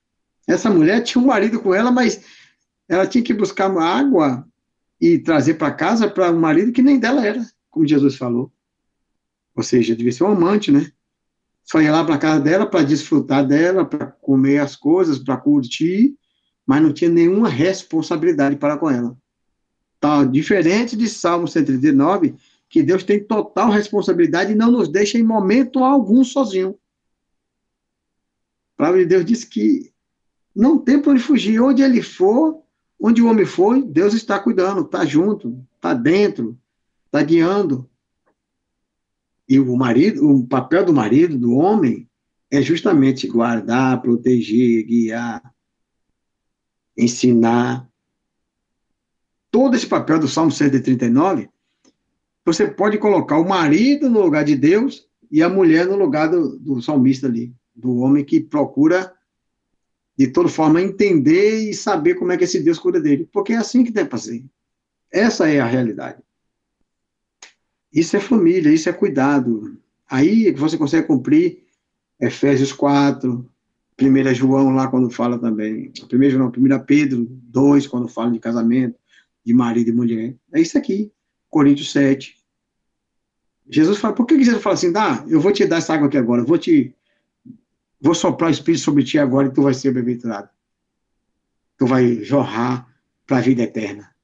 [0.46, 2.22] Essa mulher tinha um marido com ela, mas
[2.88, 4.46] ela tinha que buscar água
[5.00, 8.52] e trazer para casa para um marido que nem dela era, como Jesus falou.
[9.56, 10.90] Ou seja, devia ser um amante, né?
[11.64, 16.14] Só ia lá para casa dela para desfrutar dela, para comer as coisas, para curtir,
[16.66, 19.16] mas não tinha nenhuma responsabilidade para com ela.
[19.98, 22.34] Tá diferente de Salmo 139,
[22.68, 26.78] que Deus tem total responsabilidade e não nos deixa em momento algum sozinho.
[28.74, 29.93] A palavra de Deus diz que
[30.54, 31.60] não tem para onde fugir.
[31.60, 32.62] Onde ele for,
[33.00, 36.58] onde o homem for, Deus está cuidando, está junto, está dentro,
[37.06, 37.88] está guiando.
[39.48, 42.08] E o marido, o papel do marido, do homem,
[42.50, 45.54] é justamente guardar, proteger, guiar,
[46.96, 47.88] ensinar.
[49.50, 51.48] Todo esse papel do Salmo 139,
[52.44, 56.58] você pode colocar o marido no lugar de Deus e a mulher no lugar do,
[56.58, 59.13] do salmista ali do homem que procura,
[60.16, 63.28] de toda forma, entender e saber como é que esse Deus cuida dele.
[63.32, 64.44] Porque é assim que que fazer.
[65.10, 66.22] Essa é a realidade.
[67.92, 69.78] Isso é família, isso é cuidado.
[70.08, 71.64] Aí você consegue cumprir
[72.20, 73.48] Efésios 4,
[74.00, 78.98] 1 João lá quando fala também, 1 João, 1 Pedro 2, quando fala de casamento,
[79.44, 80.36] de marido e mulher.
[80.52, 81.12] É isso aqui,
[81.48, 82.36] Coríntios 7.
[83.68, 86.18] Jesus fala, por que Jesus fala assim, dá, eu vou te dar essa água aqui
[86.18, 86.93] agora, vou te
[88.04, 90.50] Vou soprar o Espírito sobre ti agora e tu vai ser bem-aventurado.
[91.78, 92.86] Tu vai jorrar
[93.26, 94.14] para a vida eterna.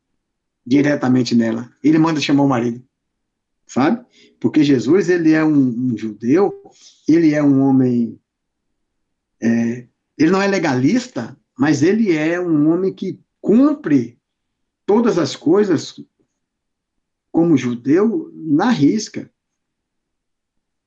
[0.66, 1.72] Diretamente nela.
[1.82, 2.84] Ele manda chamar o marido.
[3.66, 4.04] Sabe?
[4.38, 6.62] Porque Jesus, ele é um, um judeu,
[7.08, 8.20] ele é um homem.
[9.40, 9.86] É,
[10.18, 14.18] ele não é legalista, mas ele é um homem que cumpre
[14.84, 15.98] todas as coisas
[17.32, 19.32] como judeu na risca.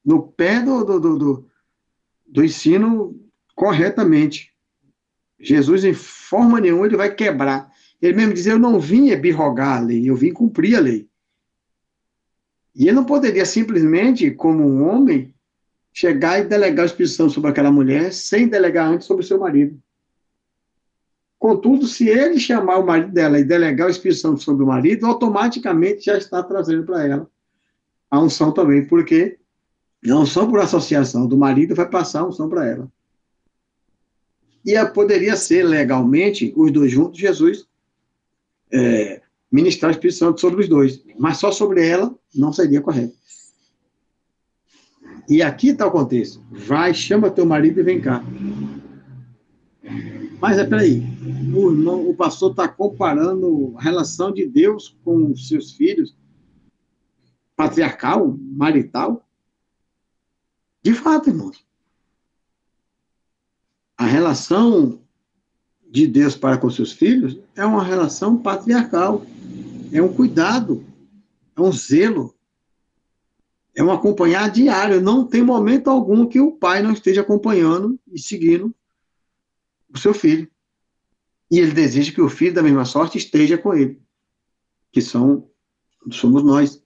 [0.05, 1.49] No pé do, do, do,
[2.33, 3.15] do ensino
[3.55, 4.51] corretamente.
[5.39, 7.71] Jesus, em forma nenhuma, ele vai quebrar.
[8.01, 11.07] Ele mesmo diz: Eu não vim birrogar a lei, eu vim cumprir a lei.
[12.75, 15.31] E ele não poderia simplesmente, como um homem,
[15.93, 19.79] chegar e delegar a Santo sobre aquela mulher sem delegar antes sobre o seu marido.
[21.37, 25.05] Contudo, se ele chamar o marido dela e delegar o Espírito Santo sobre o marido,
[25.05, 27.29] automaticamente já está trazendo para ela
[28.09, 29.37] a unção também, porque
[30.05, 32.91] não só por associação do marido, vai passar a unção para ela.
[34.65, 37.67] E poderia ser legalmente, os dois juntos, Jesus
[38.71, 41.03] é, ministrar o Espírito Santo sobre os dois.
[41.17, 43.13] Mas só sobre ela não seria correto.
[45.29, 46.43] E aqui está o contexto.
[46.51, 48.23] Vai, chama teu marido e vem cá.
[50.41, 51.01] Mas é peraí,
[51.55, 56.13] o, irmão, o pastor está comparando a relação de Deus com os seus filhos,
[57.55, 59.25] patriarcal, marital,
[60.83, 61.65] de fato, irmãos,
[63.97, 65.01] a relação
[65.89, 69.23] de Deus para com seus filhos é uma relação patriarcal,
[69.91, 70.83] é um cuidado,
[71.55, 72.35] é um zelo,
[73.75, 74.99] é um acompanhar diário.
[74.99, 78.75] Não tem momento algum que o pai não esteja acompanhando e seguindo
[79.87, 80.49] o seu filho.
[81.49, 84.01] E ele deseja que o filho da mesma sorte esteja com ele,
[84.91, 85.47] que são
[86.11, 86.83] somos nós.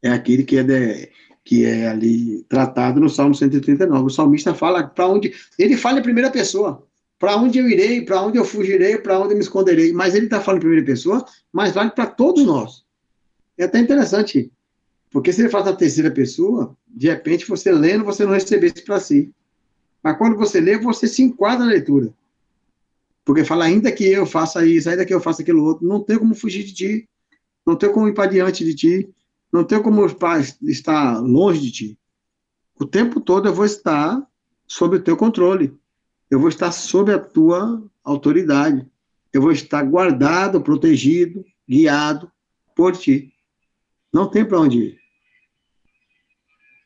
[0.00, 1.10] É aquele que é de,
[1.46, 4.06] que é ali tratado no Salmo 139.
[4.06, 5.32] O salmista fala para onde.
[5.56, 6.84] Ele fala em primeira pessoa.
[7.20, 9.92] Para onde eu irei, para onde eu fugirei, para onde eu me esconderei.
[9.92, 12.84] Mas ele está falando em primeira pessoa, mas vale para todos nós.
[13.56, 14.50] É até interessante,
[15.10, 18.84] porque se ele fala na terceira pessoa, de repente você lendo, você não recebe isso
[18.84, 19.32] para si.
[20.02, 22.12] Mas quando você lê, você se enquadra na leitura.
[23.24, 26.18] Porque fala, ainda que eu faça isso, ainda que eu faça aquilo outro, não tem
[26.18, 27.08] como fugir de ti,
[27.64, 29.08] não tem como ir para diante de ti,
[29.52, 30.04] não tenho como
[30.62, 31.98] estar longe de ti.
[32.78, 34.22] O tempo todo eu vou estar
[34.66, 35.74] sob o teu controle.
[36.30, 38.86] Eu vou estar sob a tua autoridade.
[39.32, 42.30] Eu vou estar guardado, protegido, guiado
[42.74, 43.32] por ti.
[44.12, 44.98] Não tem para onde ir.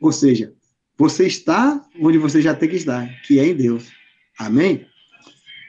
[0.00, 0.54] Ou seja,
[0.96, 3.90] você está onde você já tem que estar, que é em Deus.
[4.38, 4.86] Amém?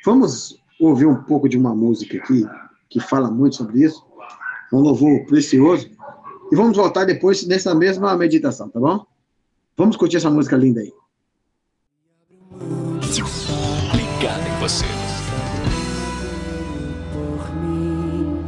[0.05, 2.43] Vamos ouvir um pouco de uma música aqui
[2.89, 4.05] que fala muito sobre isso.
[4.73, 5.89] Um louvor precioso.
[6.51, 9.05] E vamos voltar depois nessa mesma meditação, tá bom?
[9.77, 10.91] Vamos curtir essa música linda aí.
[14.61, 14.85] você.
[17.15, 18.43] por mim,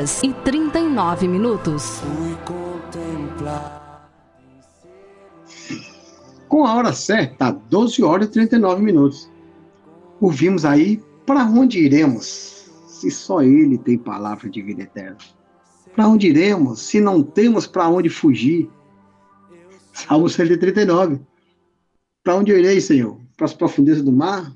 [0.00, 2.00] horas e 39 minutos.
[6.48, 9.30] Com a hora certa, 12 horas e 39 minutos.
[10.20, 15.18] Ouvimos aí, para onde iremos, se só Ele tem palavra de vida eterna?
[15.94, 18.70] Para onde iremos, se não temos para onde fugir?
[19.92, 21.20] Salmo 139.
[22.24, 23.18] Para onde eu irei, Senhor?
[23.36, 24.50] Para as profundezas do mar?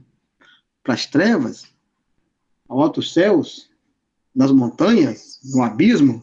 [0.82, 1.64] Para as trevas?
[2.68, 3.73] Ao altos céus?
[4.34, 5.38] Nas montanhas?
[5.44, 6.20] No abismo?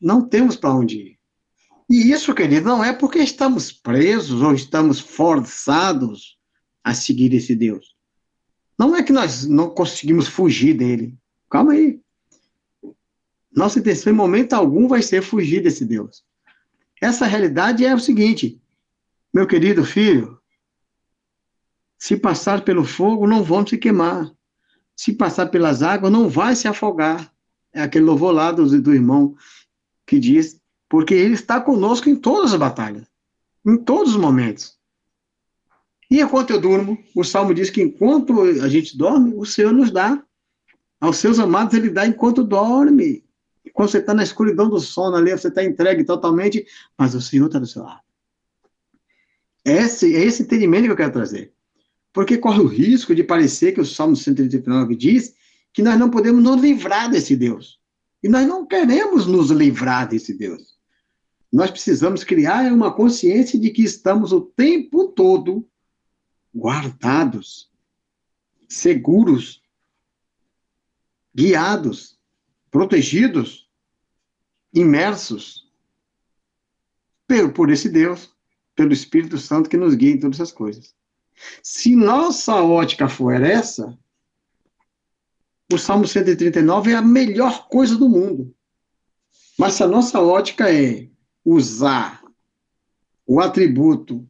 [0.00, 1.20] Não temos para onde ir.
[1.88, 6.38] E isso, querido, não é porque estamos presos ou estamos forçados
[6.82, 7.96] a seguir esse Deus.
[8.78, 11.18] Não é que nós não conseguimos fugir dele.
[11.50, 12.00] Calma aí.
[13.54, 16.24] Nossa intenção em momento algum vai ser fugir desse Deus.
[17.00, 18.60] Essa realidade é o seguinte,
[19.34, 20.40] meu querido filho,
[21.98, 24.30] se passar pelo fogo, não vão se queimar.
[25.00, 27.32] Se passar pelas águas, não vai se afogar.
[27.72, 29.34] É aquele louvor lá do, do irmão
[30.06, 33.06] que diz, porque ele está conosco em todas as batalhas,
[33.64, 34.78] em todos os momentos.
[36.10, 39.90] E enquanto eu durmo, o Salmo diz que enquanto a gente dorme, o Senhor nos
[39.90, 40.22] dá.
[41.00, 43.24] Aos seus amados ele dá enquanto dorme.
[43.72, 46.66] Quando você está na escuridão do sono ali, você está entregue totalmente,
[46.98, 48.02] mas o Senhor está do seu lado.
[49.64, 51.54] Esse, é esse entendimento que eu quero trazer.
[52.12, 55.34] Porque corre o risco de parecer que o Salmo 139 diz
[55.72, 57.80] que nós não podemos nos livrar desse Deus.
[58.22, 60.78] E nós não queremos nos livrar desse Deus.
[61.52, 65.68] Nós precisamos criar uma consciência de que estamos o tempo todo
[66.54, 67.70] guardados,
[68.68, 69.62] seguros,
[71.34, 72.18] guiados,
[72.70, 73.68] protegidos,
[74.72, 75.68] imersos
[77.54, 78.34] por, esse Deus,
[78.74, 80.94] pelo Espírito Santo que nos guia em todas essas coisas.
[81.62, 83.96] Se nossa ótica for essa,
[85.72, 88.54] o Salmo 139 é a melhor coisa do mundo.
[89.58, 91.08] Mas se a nossa ótica é
[91.44, 92.22] usar
[93.26, 94.28] o atributo,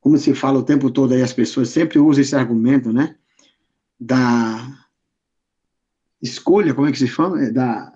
[0.00, 3.16] como se fala o tempo todo aí, as pessoas sempre usam esse argumento, né?
[3.98, 4.86] Da
[6.20, 7.42] escolha, como é que se chama?
[7.42, 7.92] É Da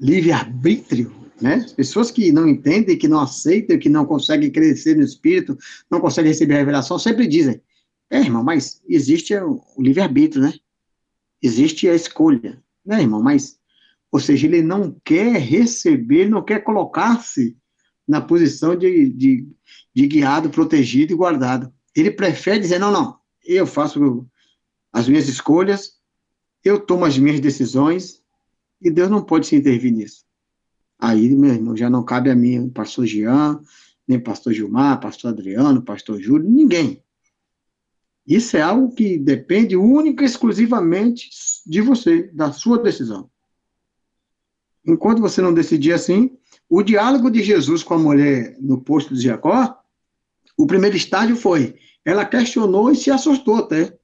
[0.00, 1.54] livre-arbítrio, né?
[1.54, 5.56] As pessoas que não entendem, que não aceitam, que não conseguem crescer no espírito,
[5.90, 7.60] não conseguem receber a revelação, sempre dizem:
[8.10, 10.54] é, irmão, mas existe o livre-arbítrio, né?
[11.42, 13.22] Existe a escolha, né, irmão?
[13.22, 13.58] Mas,
[14.10, 17.56] ou seja, ele não quer receber, não quer colocar-se
[18.06, 19.46] na posição de, de,
[19.94, 21.72] de guiado, protegido e guardado.
[21.94, 24.26] Ele prefere dizer: não, não, eu faço
[24.92, 25.98] as minhas escolhas,
[26.62, 28.22] eu tomo as minhas decisões,
[28.80, 30.24] e Deus não pode se intervir nisso.
[31.06, 33.60] Aí, meu irmão, já não cabe a mim, pastor Jean,
[34.08, 37.04] nem pastor Gilmar, pastor Adriano, pastor Júlio, ninguém.
[38.26, 41.28] Isso é algo que depende única e exclusivamente
[41.66, 43.28] de você, da sua decisão.
[44.82, 46.38] Enquanto você não decidir assim,
[46.70, 49.78] o diálogo de Jesus com a mulher no posto de Jacó,
[50.56, 53.94] o primeiro estágio foi, ela questionou e se assustou até.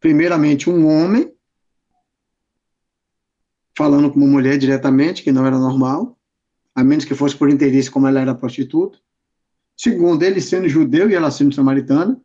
[0.00, 1.30] Primeiramente, um homem
[3.76, 6.16] falando com uma mulher diretamente, que não era normal,
[6.80, 8.98] a menos que fosse por interesse, como ela era prostituta.
[9.76, 12.20] Segundo, ele sendo judeu e ela sendo samaritana.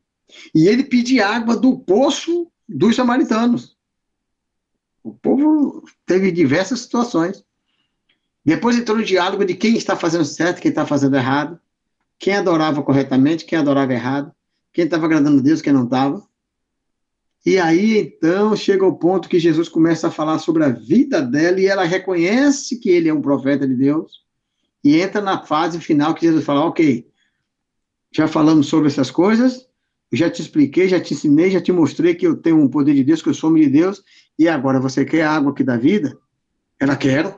[0.53, 3.77] E ele pedir água do poço dos samaritanos.
[5.03, 7.43] O povo teve diversas situações.
[8.43, 11.59] Depois entrou o diálogo de quem está fazendo certo, quem está fazendo errado,
[12.17, 14.31] quem adorava corretamente, quem adorava errado,
[14.73, 16.25] quem estava agradando a Deus, quem não estava.
[17.45, 21.59] E aí, então, chega o ponto que Jesus começa a falar sobre a vida dela
[21.59, 24.24] e ela reconhece que ele é um profeta de Deus
[24.85, 27.07] e entra na fase final que Jesus fala: Ok,
[28.13, 29.67] já falamos sobre essas coisas,
[30.13, 33.03] já te expliquei, já te ensinei, já te mostrei que eu tenho um poder de
[33.03, 34.03] Deus, que eu sou homem de Deus,
[34.37, 36.15] e agora você quer a água aqui da vida?
[36.79, 37.35] Ela quer.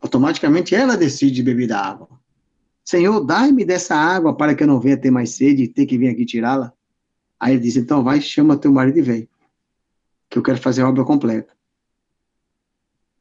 [0.00, 2.08] Automaticamente ela decide beber da água.
[2.82, 5.98] Senhor, dai-me dessa água para que eu não venha ter mais sede e ter que
[5.98, 6.72] vir aqui tirá-la.
[7.38, 9.28] Aí ele diz: então vai, chama teu marido e vem,
[10.30, 11.54] que eu quero fazer a obra completa.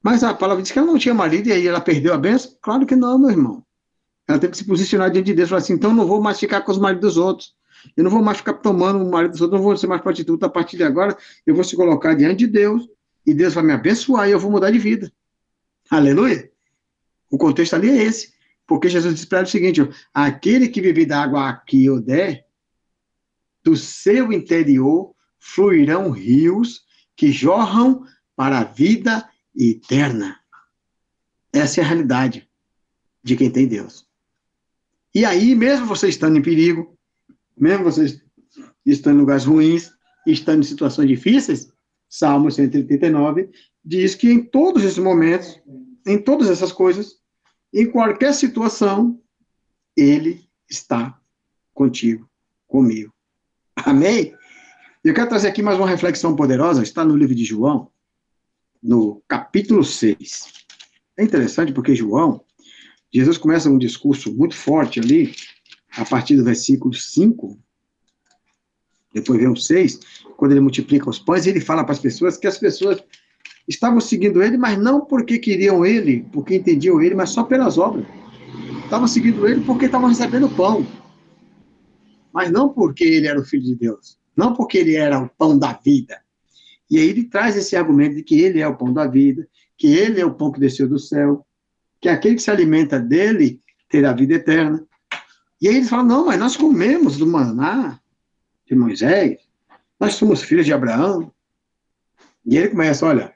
[0.03, 2.51] Mas a palavra diz que ela não tinha marido e aí ela perdeu a benção?
[2.61, 3.65] Claro que não, meu irmão.
[4.27, 6.37] Ela tem que se posicionar diante de Deus e falar assim: então não vou mais
[6.37, 7.55] ficar com os maridos dos outros.
[7.95, 10.45] Eu não vou mais ficar tomando o marido dos outros, não vou ser mais prostituta.
[10.45, 12.87] A partir de agora, eu vou se colocar diante de Deus
[13.25, 15.11] e Deus vai me abençoar e eu vou mudar de vida.
[15.89, 16.49] Aleluia.
[17.29, 18.33] O contexto ali é esse.
[18.67, 22.01] Porque Jesus disse para ele o seguinte: ó, aquele que beber da água que eu
[22.01, 22.45] der,
[23.63, 26.81] do seu interior fluirão rios
[27.15, 28.03] que jorram
[28.35, 30.39] para a vida eterna.
[31.51, 32.49] Essa é a realidade
[33.23, 34.07] de quem tem Deus.
[35.13, 36.97] E aí, mesmo você estando em perigo,
[37.55, 38.19] mesmo você
[38.85, 39.91] estando em lugares ruins,
[40.25, 41.71] estando em situações difíceis,
[42.09, 43.49] Salmo 139
[43.83, 45.59] diz que em todos esses momentos,
[46.05, 47.19] em todas essas coisas,
[47.73, 49.19] em qualquer situação,
[49.95, 51.19] Ele está
[51.73, 52.29] contigo,
[52.67, 53.13] comigo.
[53.75, 54.35] Amém?
[55.03, 57.91] Eu quero trazer aqui mais uma reflexão poderosa, está no livro de João,
[58.83, 60.51] no capítulo 6.
[61.17, 62.43] É interessante porque João,
[63.13, 65.33] Jesus começa um discurso muito forte ali,
[65.95, 67.57] a partir do versículo 5,
[69.13, 69.99] depois vem o 6,
[70.35, 73.01] quando ele multiplica os pães, ele fala para as pessoas que as pessoas
[73.67, 78.05] estavam seguindo ele, mas não porque queriam ele, porque entendiam ele, mas só pelas obras.
[78.83, 80.85] Estavam seguindo ele porque estavam recebendo pão.
[82.33, 84.17] Mas não porque ele era o filho de Deus.
[84.35, 86.22] Não porque ele era o pão da vida.
[86.89, 89.87] E aí ele traz esse argumento de que ele é o pão da vida, que
[89.87, 91.45] ele é o pão que desceu do céu,
[91.99, 94.85] que aquele que se alimenta dele terá vida eterna.
[95.61, 97.99] E aí eles falam, não, mas nós comemos do maná
[98.65, 99.39] de Moisés,
[99.99, 101.31] nós somos filhos de Abraão.
[102.45, 103.33] E ele começa, olha,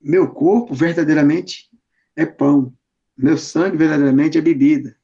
[0.00, 1.70] meu corpo verdadeiramente
[2.16, 2.72] é pão,
[3.16, 4.96] meu sangue verdadeiramente é bebida.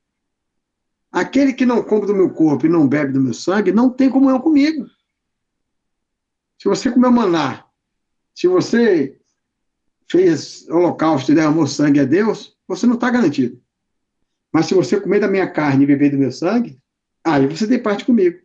[1.12, 4.10] Aquele que não come do meu corpo e não bebe do meu sangue não tem
[4.10, 4.86] comunhão comigo.
[6.64, 7.62] Se você comer maná,
[8.34, 9.18] se você
[10.10, 13.60] fez holocausto e derramou sangue a Deus, você não está garantido.
[14.50, 16.78] Mas se você comer da minha carne e beber do meu sangue,
[17.22, 18.38] aí você tem parte comigo.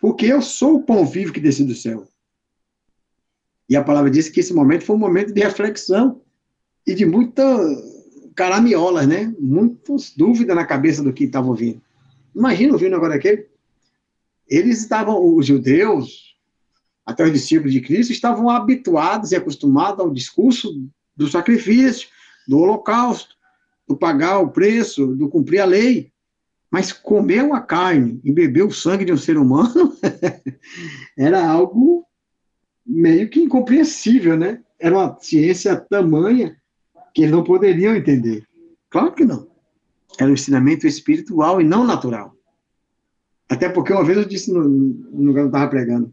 [0.00, 2.08] Porque eu sou o pão vivo que desce do céu.
[3.68, 6.20] E a palavra diz que esse momento foi um momento de reflexão
[6.84, 7.44] e de muita
[8.34, 9.32] caramiolas, né?
[9.38, 11.80] Muitas dúvidas na cabeça do que estava ouvindo.
[12.34, 13.48] Imagina ouvindo agora aquele.
[14.48, 16.29] Eles estavam, os judeus,
[17.04, 22.08] até os discípulos de Cristo, estavam habituados e acostumados ao discurso do sacrifício,
[22.46, 23.34] do holocausto,
[23.88, 26.12] do pagar o preço, do cumprir a lei.
[26.70, 29.92] Mas comer uma carne e beber o sangue de um ser humano
[31.18, 32.06] era algo
[32.86, 34.62] meio que incompreensível, né?
[34.78, 36.56] Era uma ciência tamanha
[37.12, 38.46] que eles não poderiam entender.
[38.88, 39.48] Claro que não.
[40.18, 42.36] Era um ensinamento espiritual e não natural.
[43.48, 46.12] Até porque uma vez eu disse no, lugar que eu estava pregando,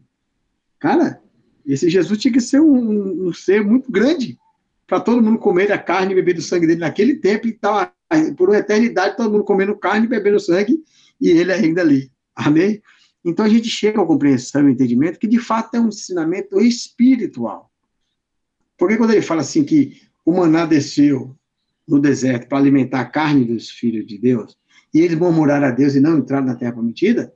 [0.78, 1.20] cara,
[1.66, 4.38] esse Jesus tinha que ser um, um ser muito grande
[4.86, 7.92] para todo mundo comer a carne e beber do sangue dele naquele tempo e tal,
[8.36, 10.82] por uma eternidade, todo mundo comendo carne e bebendo sangue
[11.20, 12.10] e ele ainda ali.
[12.34, 12.80] Amém?
[13.22, 17.70] Então a gente chega à compreensão e entendimento que de fato é um ensinamento espiritual.
[18.78, 21.36] Porque quando ele fala assim que o maná desceu
[21.86, 24.56] no deserto para alimentar a carne dos filhos de Deus,
[24.94, 27.32] e eles murmuraram a Deus e não entraram na terra prometida,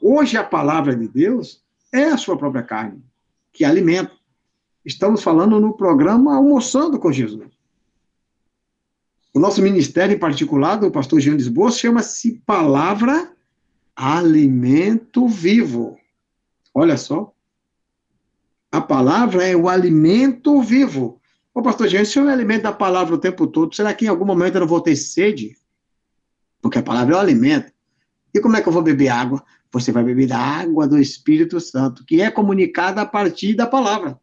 [0.00, 1.62] hoje a palavra de Deus
[1.96, 3.02] é a sua própria carne,
[3.52, 4.12] que alimenta.
[4.84, 7.50] Estamos falando no programa Almoçando com Jesus.
[9.34, 13.32] O nosso ministério em particular, do pastor Jean Lisboa, chama-se Palavra
[13.94, 15.98] Alimento Vivo.
[16.72, 17.32] Olha só.
[18.70, 21.20] A palavra é o alimento vivo.
[21.54, 24.08] Ô, pastor Jean, se eu me alimento da palavra o tempo todo, será que em
[24.08, 25.56] algum momento eu não vou ter sede?
[26.60, 27.72] Porque a palavra é o alimento.
[28.34, 29.42] E como é que eu vou beber água?
[29.80, 34.18] Você vai beber da água do Espírito Santo, que é comunicada a partir da palavra.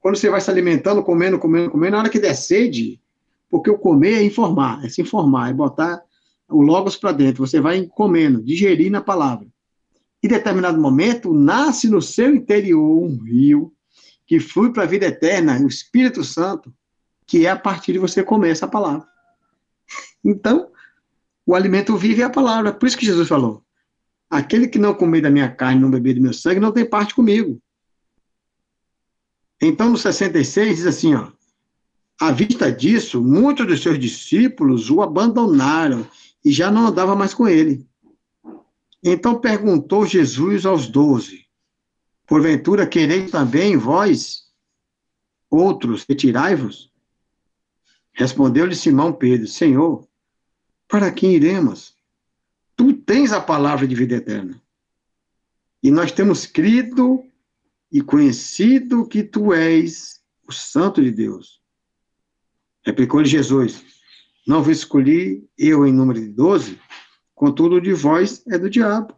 [0.00, 2.98] Quando você vai se alimentando, comendo, comendo, comendo, na hora que der sede,
[3.50, 6.02] porque o comer é informar, é se informar, é botar
[6.48, 9.46] o logos para dentro, você vai comendo, digerindo a palavra.
[10.22, 13.70] Em determinado momento, nasce no seu interior um rio
[14.26, 16.72] que flui para a vida eterna, o Espírito Santo,
[17.26, 19.06] que é a partir de você comer essa palavra.
[20.24, 20.70] Então,
[21.46, 22.72] o alimento vive é a palavra.
[22.72, 23.63] Por isso que Jesus falou:
[24.34, 27.14] aquele que não comer da minha carne, não beber do meu sangue, não tem parte
[27.14, 27.62] comigo.
[29.62, 31.30] Então, no 66, diz assim, ó,
[32.20, 36.04] à vista disso, muitos dos seus discípulos o abandonaram
[36.44, 37.86] e já não andava mais com ele.
[39.02, 41.46] Então perguntou Jesus aos doze,
[42.26, 44.44] porventura quereis também vós,
[45.48, 46.90] outros, retirai-vos?
[48.12, 50.08] Respondeu-lhe Simão Pedro, Senhor,
[50.88, 51.93] para quem iremos?
[52.76, 54.60] Tu tens a palavra de vida eterna.
[55.82, 57.22] E nós temos crido
[57.92, 61.62] e conhecido que tu és o Santo de Deus.
[62.84, 63.84] Replicou-lhe Jesus:
[64.46, 66.80] Não vos escolhi eu em número de doze,
[67.34, 69.16] contudo de vós é do diabo.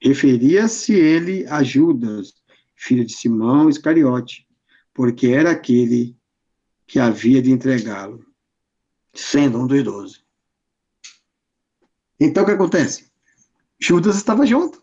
[0.00, 2.34] Referia-se ele a Judas,
[2.76, 4.46] filho de Simão Iscariote,
[4.94, 6.16] porque era aquele
[6.86, 8.24] que havia de entregá-lo.
[9.12, 10.27] sendo um dos doze.
[12.20, 13.06] Então o que acontece?
[13.80, 14.82] Judas estava junto.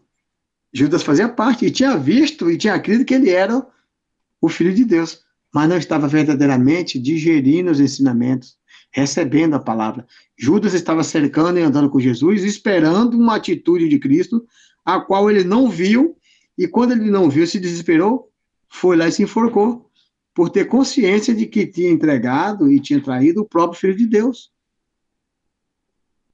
[0.73, 3.65] Judas fazia parte e tinha visto e tinha crido que ele era
[4.41, 5.21] o filho de Deus,
[5.53, 8.57] mas não estava verdadeiramente digerindo os ensinamentos,
[8.91, 10.05] recebendo a palavra.
[10.37, 14.45] Judas estava cercando e andando com Jesus, esperando uma atitude de Cristo,
[14.83, 16.17] a qual ele não viu,
[16.57, 18.29] e quando ele não viu, se desesperou,
[18.69, 19.89] foi lá e se enforcou,
[20.33, 24.51] por ter consciência de que tinha entregado e tinha traído o próprio Filho de Deus.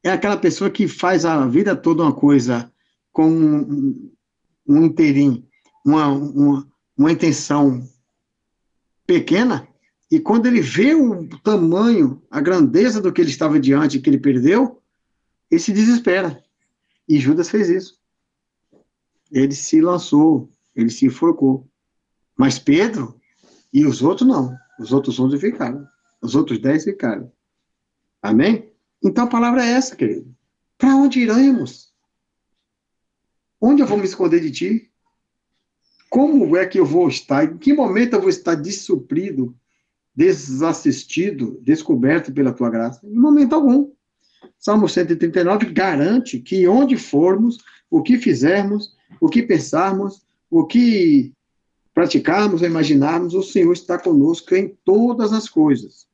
[0.04, 2.72] É aquela pessoa que faz a vida toda uma coisa
[3.12, 4.12] com um,
[4.68, 5.45] um inteirinho,
[5.86, 7.88] uma, uma, uma intenção
[9.06, 9.68] pequena,
[10.12, 14.20] e quando ele vê o tamanho, a grandeza do que ele estava diante, que ele
[14.20, 14.82] perdeu,
[15.49, 16.43] ele se desespera.
[17.08, 17.99] E Judas fez isso.
[19.32, 21.66] Ele se lançou, ele se enforcou.
[22.38, 23.20] Mas Pedro
[23.74, 24.54] e os outros não.
[24.78, 25.88] Os outros onze ficaram.
[26.22, 27.32] Os outros dez ficaram.
[28.22, 28.70] Amém?
[29.04, 30.34] Então a palavra é essa, querido.
[30.78, 31.91] Para onde iremos?
[33.60, 34.91] Onde eu vou me esconder de ti?
[36.10, 37.45] Como é que eu vou estar?
[37.45, 39.56] Em que momento eu vou estar dessuprido,
[40.16, 43.06] desassistido, descoberto pela tua graça?
[43.06, 43.91] Em momento algum.
[44.58, 47.58] Salmo 139 garante que onde formos,
[47.89, 51.34] o que fizermos, o que pensarmos, o que
[51.93, 56.08] praticarmos ou imaginarmos, o Senhor está conosco em todas as coisas.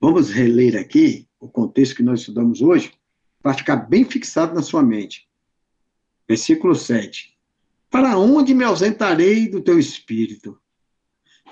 [0.00, 2.94] Vamos reler aqui o contexto que nós estudamos hoje,
[3.42, 5.28] para ficar bem fixado na sua mente.
[6.28, 7.36] Versículo 7.
[7.90, 10.56] Para onde me ausentarei do teu espírito?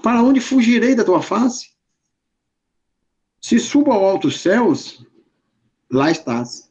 [0.00, 1.70] Para onde fugirei da tua face?
[3.40, 5.04] Se subo ao alto céus,
[5.90, 6.70] lá estás.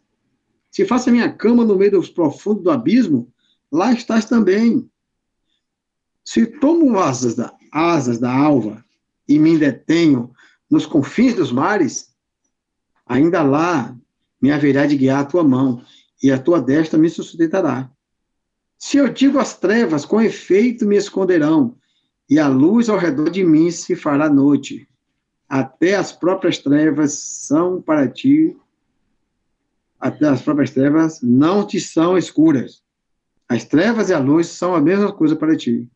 [0.72, 3.34] Se faço a minha cama no meio dos profundos do abismo,
[3.70, 4.90] lá estás também.
[6.24, 8.84] Se tomo asas da, asas da alva
[9.28, 10.32] e me detenho
[10.70, 12.09] nos confins dos mares,
[13.10, 13.98] ainda lá
[14.40, 15.84] me haverá de guiar a tua mão,
[16.22, 17.90] e a tua destra me sustentará.
[18.78, 21.76] Se eu digo as trevas, com efeito me esconderão,
[22.30, 24.88] e a luz ao redor de mim se fará noite.
[25.48, 28.56] Até as próprias trevas são para ti,
[30.00, 32.84] até as próprias trevas não te são escuras.
[33.50, 35.90] As trevas e a luz são a mesma coisa para ti.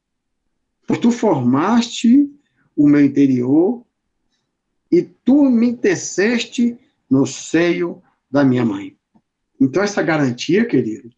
[0.88, 2.30] Pois tu formaste
[2.76, 3.86] o meu interior
[4.92, 6.78] e tu me teceste
[7.14, 8.02] no seio
[8.32, 8.98] da minha mãe.
[9.62, 11.12] Então, essa garantia, querido,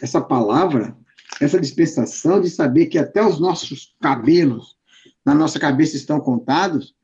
[0.00, 0.96] essa palavra,
[1.40, 4.76] essa dispensação de saber que até os nossos cabelos
[5.24, 6.94] na nossa cabeça estão contados,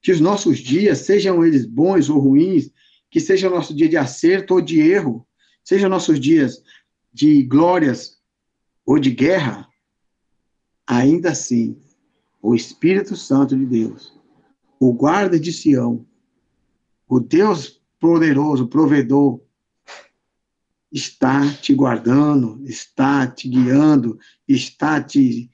[0.00, 2.70] que os nossos dias, sejam eles bons ou ruins,
[3.10, 5.26] que seja o nosso dia de acerto ou de erro,
[5.62, 6.62] sejam nossos dias
[7.12, 8.22] de glórias
[8.86, 9.68] ou de guerra,
[10.86, 11.78] ainda assim,
[12.40, 14.18] o Espírito Santo de Deus,
[14.80, 16.06] o guarda de Sião,
[17.06, 19.40] o Deus poderoso, provedor,
[20.90, 25.48] está te guardando, está te guiando, está te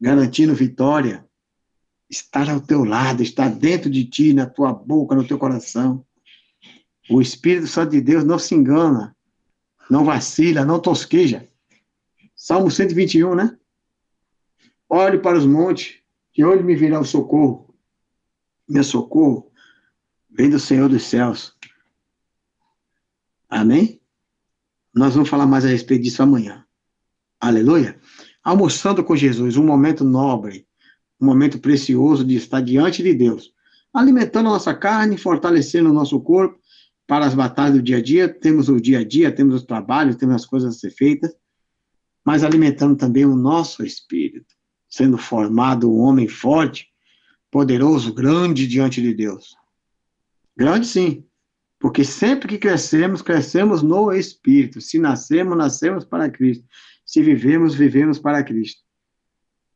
[0.00, 1.24] garantindo vitória,
[2.10, 6.04] está ao teu lado, está dentro de ti, na tua boca, no teu coração.
[7.08, 9.16] O Espírito Santo de Deus não se engana,
[9.88, 11.48] não vacila, não tosqueja.
[12.34, 13.56] Salmo 121, né?
[14.88, 16.00] Olhe para os montes,
[16.34, 17.72] de onde me virá o socorro?
[18.68, 19.52] Meu socorro
[20.28, 21.56] vem do Senhor dos céus.
[23.52, 24.00] Amém?
[24.94, 26.64] Nós vamos falar mais a respeito disso amanhã.
[27.38, 28.00] Aleluia.
[28.42, 30.66] Almoçando com Jesus, um momento nobre,
[31.20, 33.52] um momento precioso de estar diante de Deus,
[33.92, 36.58] alimentando a nossa carne, fortalecendo o nosso corpo
[37.06, 38.26] para as batalhas do dia a dia.
[38.26, 41.30] Temos o dia a dia, temos os trabalhos, temos as coisas a ser feitas,
[42.24, 44.54] mas alimentando também o nosso espírito
[44.88, 46.88] sendo formado um homem forte,
[47.50, 49.54] poderoso, grande diante de Deus.
[50.56, 51.26] Grande sim,
[51.82, 54.80] porque sempre que crescemos, crescemos no Espírito.
[54.80, 56.64] Se nascemos, nascemos para Cristo.
[57.04, 58.80] Se vivemos, vivemos para Cristo.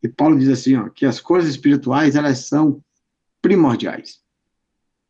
[0.00, 2.80] E Paulo diz assim, ó, que as coisas espirituais, elas são
[3.42, 4.20] primordiais.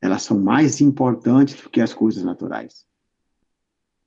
[0.00, 2.86] Elas são mais importantes do que as coisas naturais.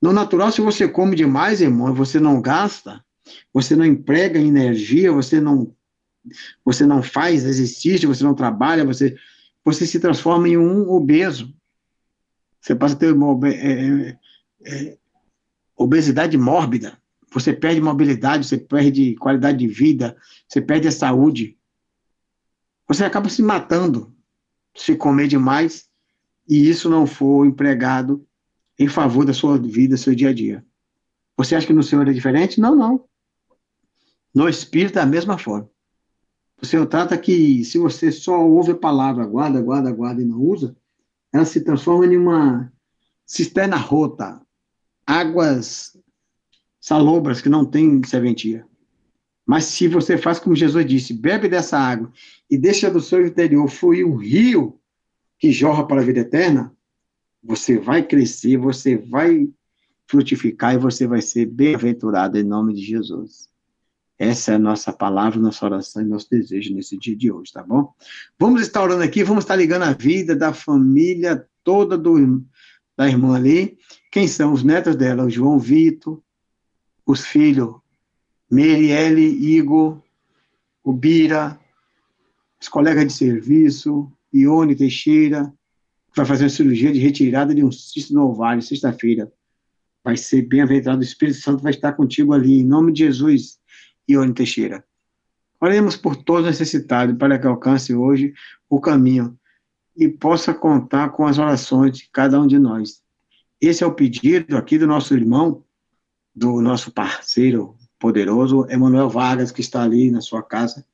[0.01, 3.05] No natural, se você come demais, irmão, você não gasta,
[3.53, 5.75] você não emprega energia, você não
[6.65, 9.15] você não faz exercício, você não trabalha, você,
[9.63, 11.53] você se transforma em um obeso.
[12.61, 14.19] Você passa a ter uma é, é,
[14.65, 14.97] é,
[15.75, 16.97] obesidade mórbida.
[17.31, 21.57] Você perde mobilidade, você perde qualidade de vida, você perde a saúde.
[22.87, 24.13] Você acaba se matando
[24.75, 25.87] se comer demais
[26.47, 28.25] e isso não for empregado
[28.77, 30.65] em favor da sua vida, seu dia a dia.
[31.37, 32.59] Você acha que no Senhor é diferente?
[32.59, 33.05] Não, não.
[34.33, 35.69] No Espírito é da mesma forma.
[36.61, 40.41] O Senhor trata que se você só ouve a palavra, guarda, guarda, guarda e não
[40.41, 40.75] usa,
[41.31, 42.71] ela se transforma em uma
[43.25, 44.41] cisterna rota,
[45.05, 45.97] águas
[46.79, 48.65] salobras que não tem serventia.
[49.45, 52.11] Mas se você faz como Jesus disse, bebe dessa água
[52.49, 54.79] e deixa do seu interior fluir um rio
[55.39, 56.75] que jorra para a vida eterna,
[57.43, 59.49] você vai crescer, você vai
[60.05, 63.48] frutificar e você vai ser bem-aventurado em nome de Jesus.
[64.19, 67.63] Essa é a nossa palavra, nossa oração e nosso desejo nesse dia de hoje, tá
[67.63, 67.93] bom?
[68.37, 72.43] Vamos estar orando aqui, vamos estar ligando a vida da família toda do,
[72.97, 73.77] da irmã ali.
[74.11, 75.23] Quem são os netos dela?
[75.23, 76.21] O João Vitor,
[77.05, 77.75] os filhos
[78.51, 80.01] Merielle, Igor,
[80.83, 81.57] o Bira,
[82.59, 85.53] os colegas de serviço, Ione Teixeira,
[86.11, 89.31] que vai fazer uma cirurgia de retirada de um cisto no ovário, sexta-feira.
[90.03, 93.59] Vai ser bem-aventurado, o Espírito Santo vai estar contigo ali, em nome de Jesus.
[94.09, 94.83] Ione Teixeira.
[95.61, 98.33] Oremos por todos necessitados para que alcance hoje
[98.69, 99.37] o caminho
[99.95, 103.01] e possa contar com as orações de cada um de nós.
[103.59, 105.63] Esse é o pedido aqui do nosso irmão,
[106.33, 110.85] do nosso parceiro poderoso, Emanuel Vargas, que está ali na sua casa,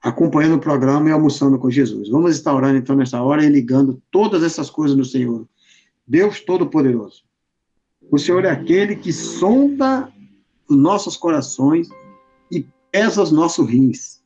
[0.00, 2.08] acompanhando o programa e almoçando com Jesus.
[2.08, 5.46] Vamos estar orando então nessa hora e ligando todas essas coisas no Senhor.
[6.06, 7.22] Deus Todo-Poderoso.
[8.10, 10.10] O Senhor é aquele que sonda
[10.66, 11.88] os nossos corações
[12.90, 14.22] pesa os nossos rins.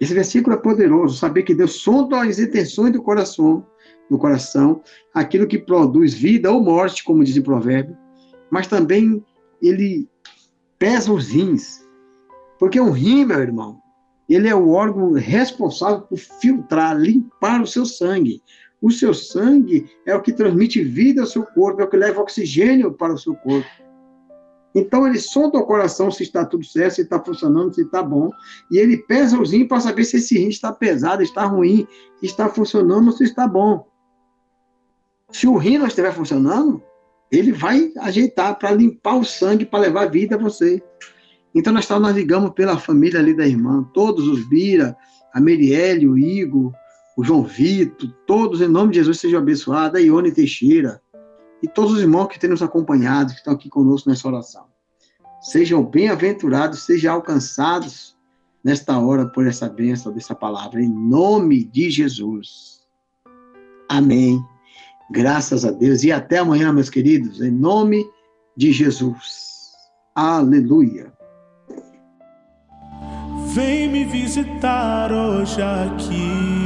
[0.00, 3.66] Esse versículo é poderoso, saber que Deus sonda as intenções do coração,
[4.10, 4.82] do coração,
[5.14, 7.96] aquilo que produz vida ou morte, como diz o provérbio,
[8.50, 9.24] mas também
[9.62, 10.08] ele
[10.78, 11.86] pesa os rins.
[12.58, 13.80] Porque o rim, meu irmão,
[14.28, 18.42] ele é o órgão responsável por filtrar, limpar o seu sangue.
[18.82, 22.20] O seu sangue é o que transmite vida ao seu corpo, é o que leva
[22.20, 23.68] oxigênio para o seu corpo.
[24.76, 28.30] Então ele sonda o coração se está tudo certo, se está funcionando, se está bom,
[28.70, 31.88] e ele pesa os rins para saber se esse rim está pesado, está ruim,
[32.22, 33.88] está funcionando ou se está bom.
[35.30, 36.82] Se o rim não estiver funcionando,
[37.32, 40.82] ele vai ajeitar para limpar o sangue, para levar vida a você.
[41.54, 44.94] Então nós, nós ligamos pela família ali da irmã, todos os Bira,
[45.32, 46.70] a Merielle, o Igor,
[47.16, 51.00] o João Vitor, todos em nome de Jesus sejam abençoados, a Ione Teixeira,
[51.62, 54.64] e todos os irmãos que têm nos acompanhado, que estão aqui conosco nessa oração.
[55.40, 58.16] Sejam bem-aventurados, sejam alcançados
[58.64, 62.80] nesta hora por essa bênção dessa palavra, em nome de Jesus.
[63.88, 64.44] Amém.
[65.10, 66.02] Graças a Deus.
[66.02, 68.04] E até amanhã, meus queridos, em nome
[68.56, 69.72] de Jesus.
[70.14, 71.12] Aleluia.
[73.54, 76.65] Vem me visitar hoje aqui.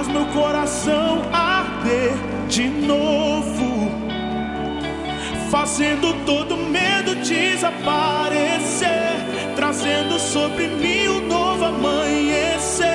[0.00, 2.14] Faz meu coração arder
[2.48, 3.90] de novo,
[5.50, 8.88] fazendo todo medo desaparecer,
[9.54, 12.88] trazendo sobre mim um novo amanhecer.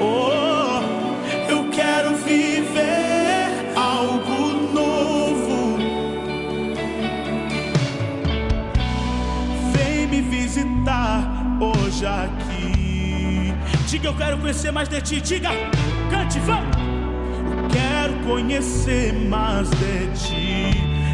[0.00, 5.78] Oh, eu quero viver algo novo.
[9.72, 11.28] Vem me visitar
[11.60, 12.48] hoje aqui.
[13.88, 15.20] Diga, eu quero conhecer mais de ti.
[15.20, 15.50] Diga,
[16.10, 16.76] cante, vamos.
[16.76, 20.70] Eu quero conhecer mais de ti.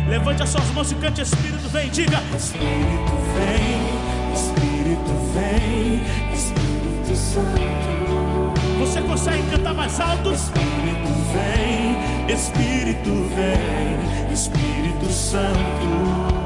[0.08, 1.88] Levante as suas mãos e cante, Espírito vem.
[1.90, 8.78] Diga, Espírito vem, Espírito vem, Espírito Santo.
[8.78, 10.32] Você consegue cantar mais alto?
[10.32, 16.43] Espírito vem, Espírito vem, Espírito Santo.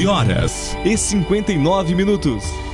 [0.00, 2.69] 12 horas e 59 minutos.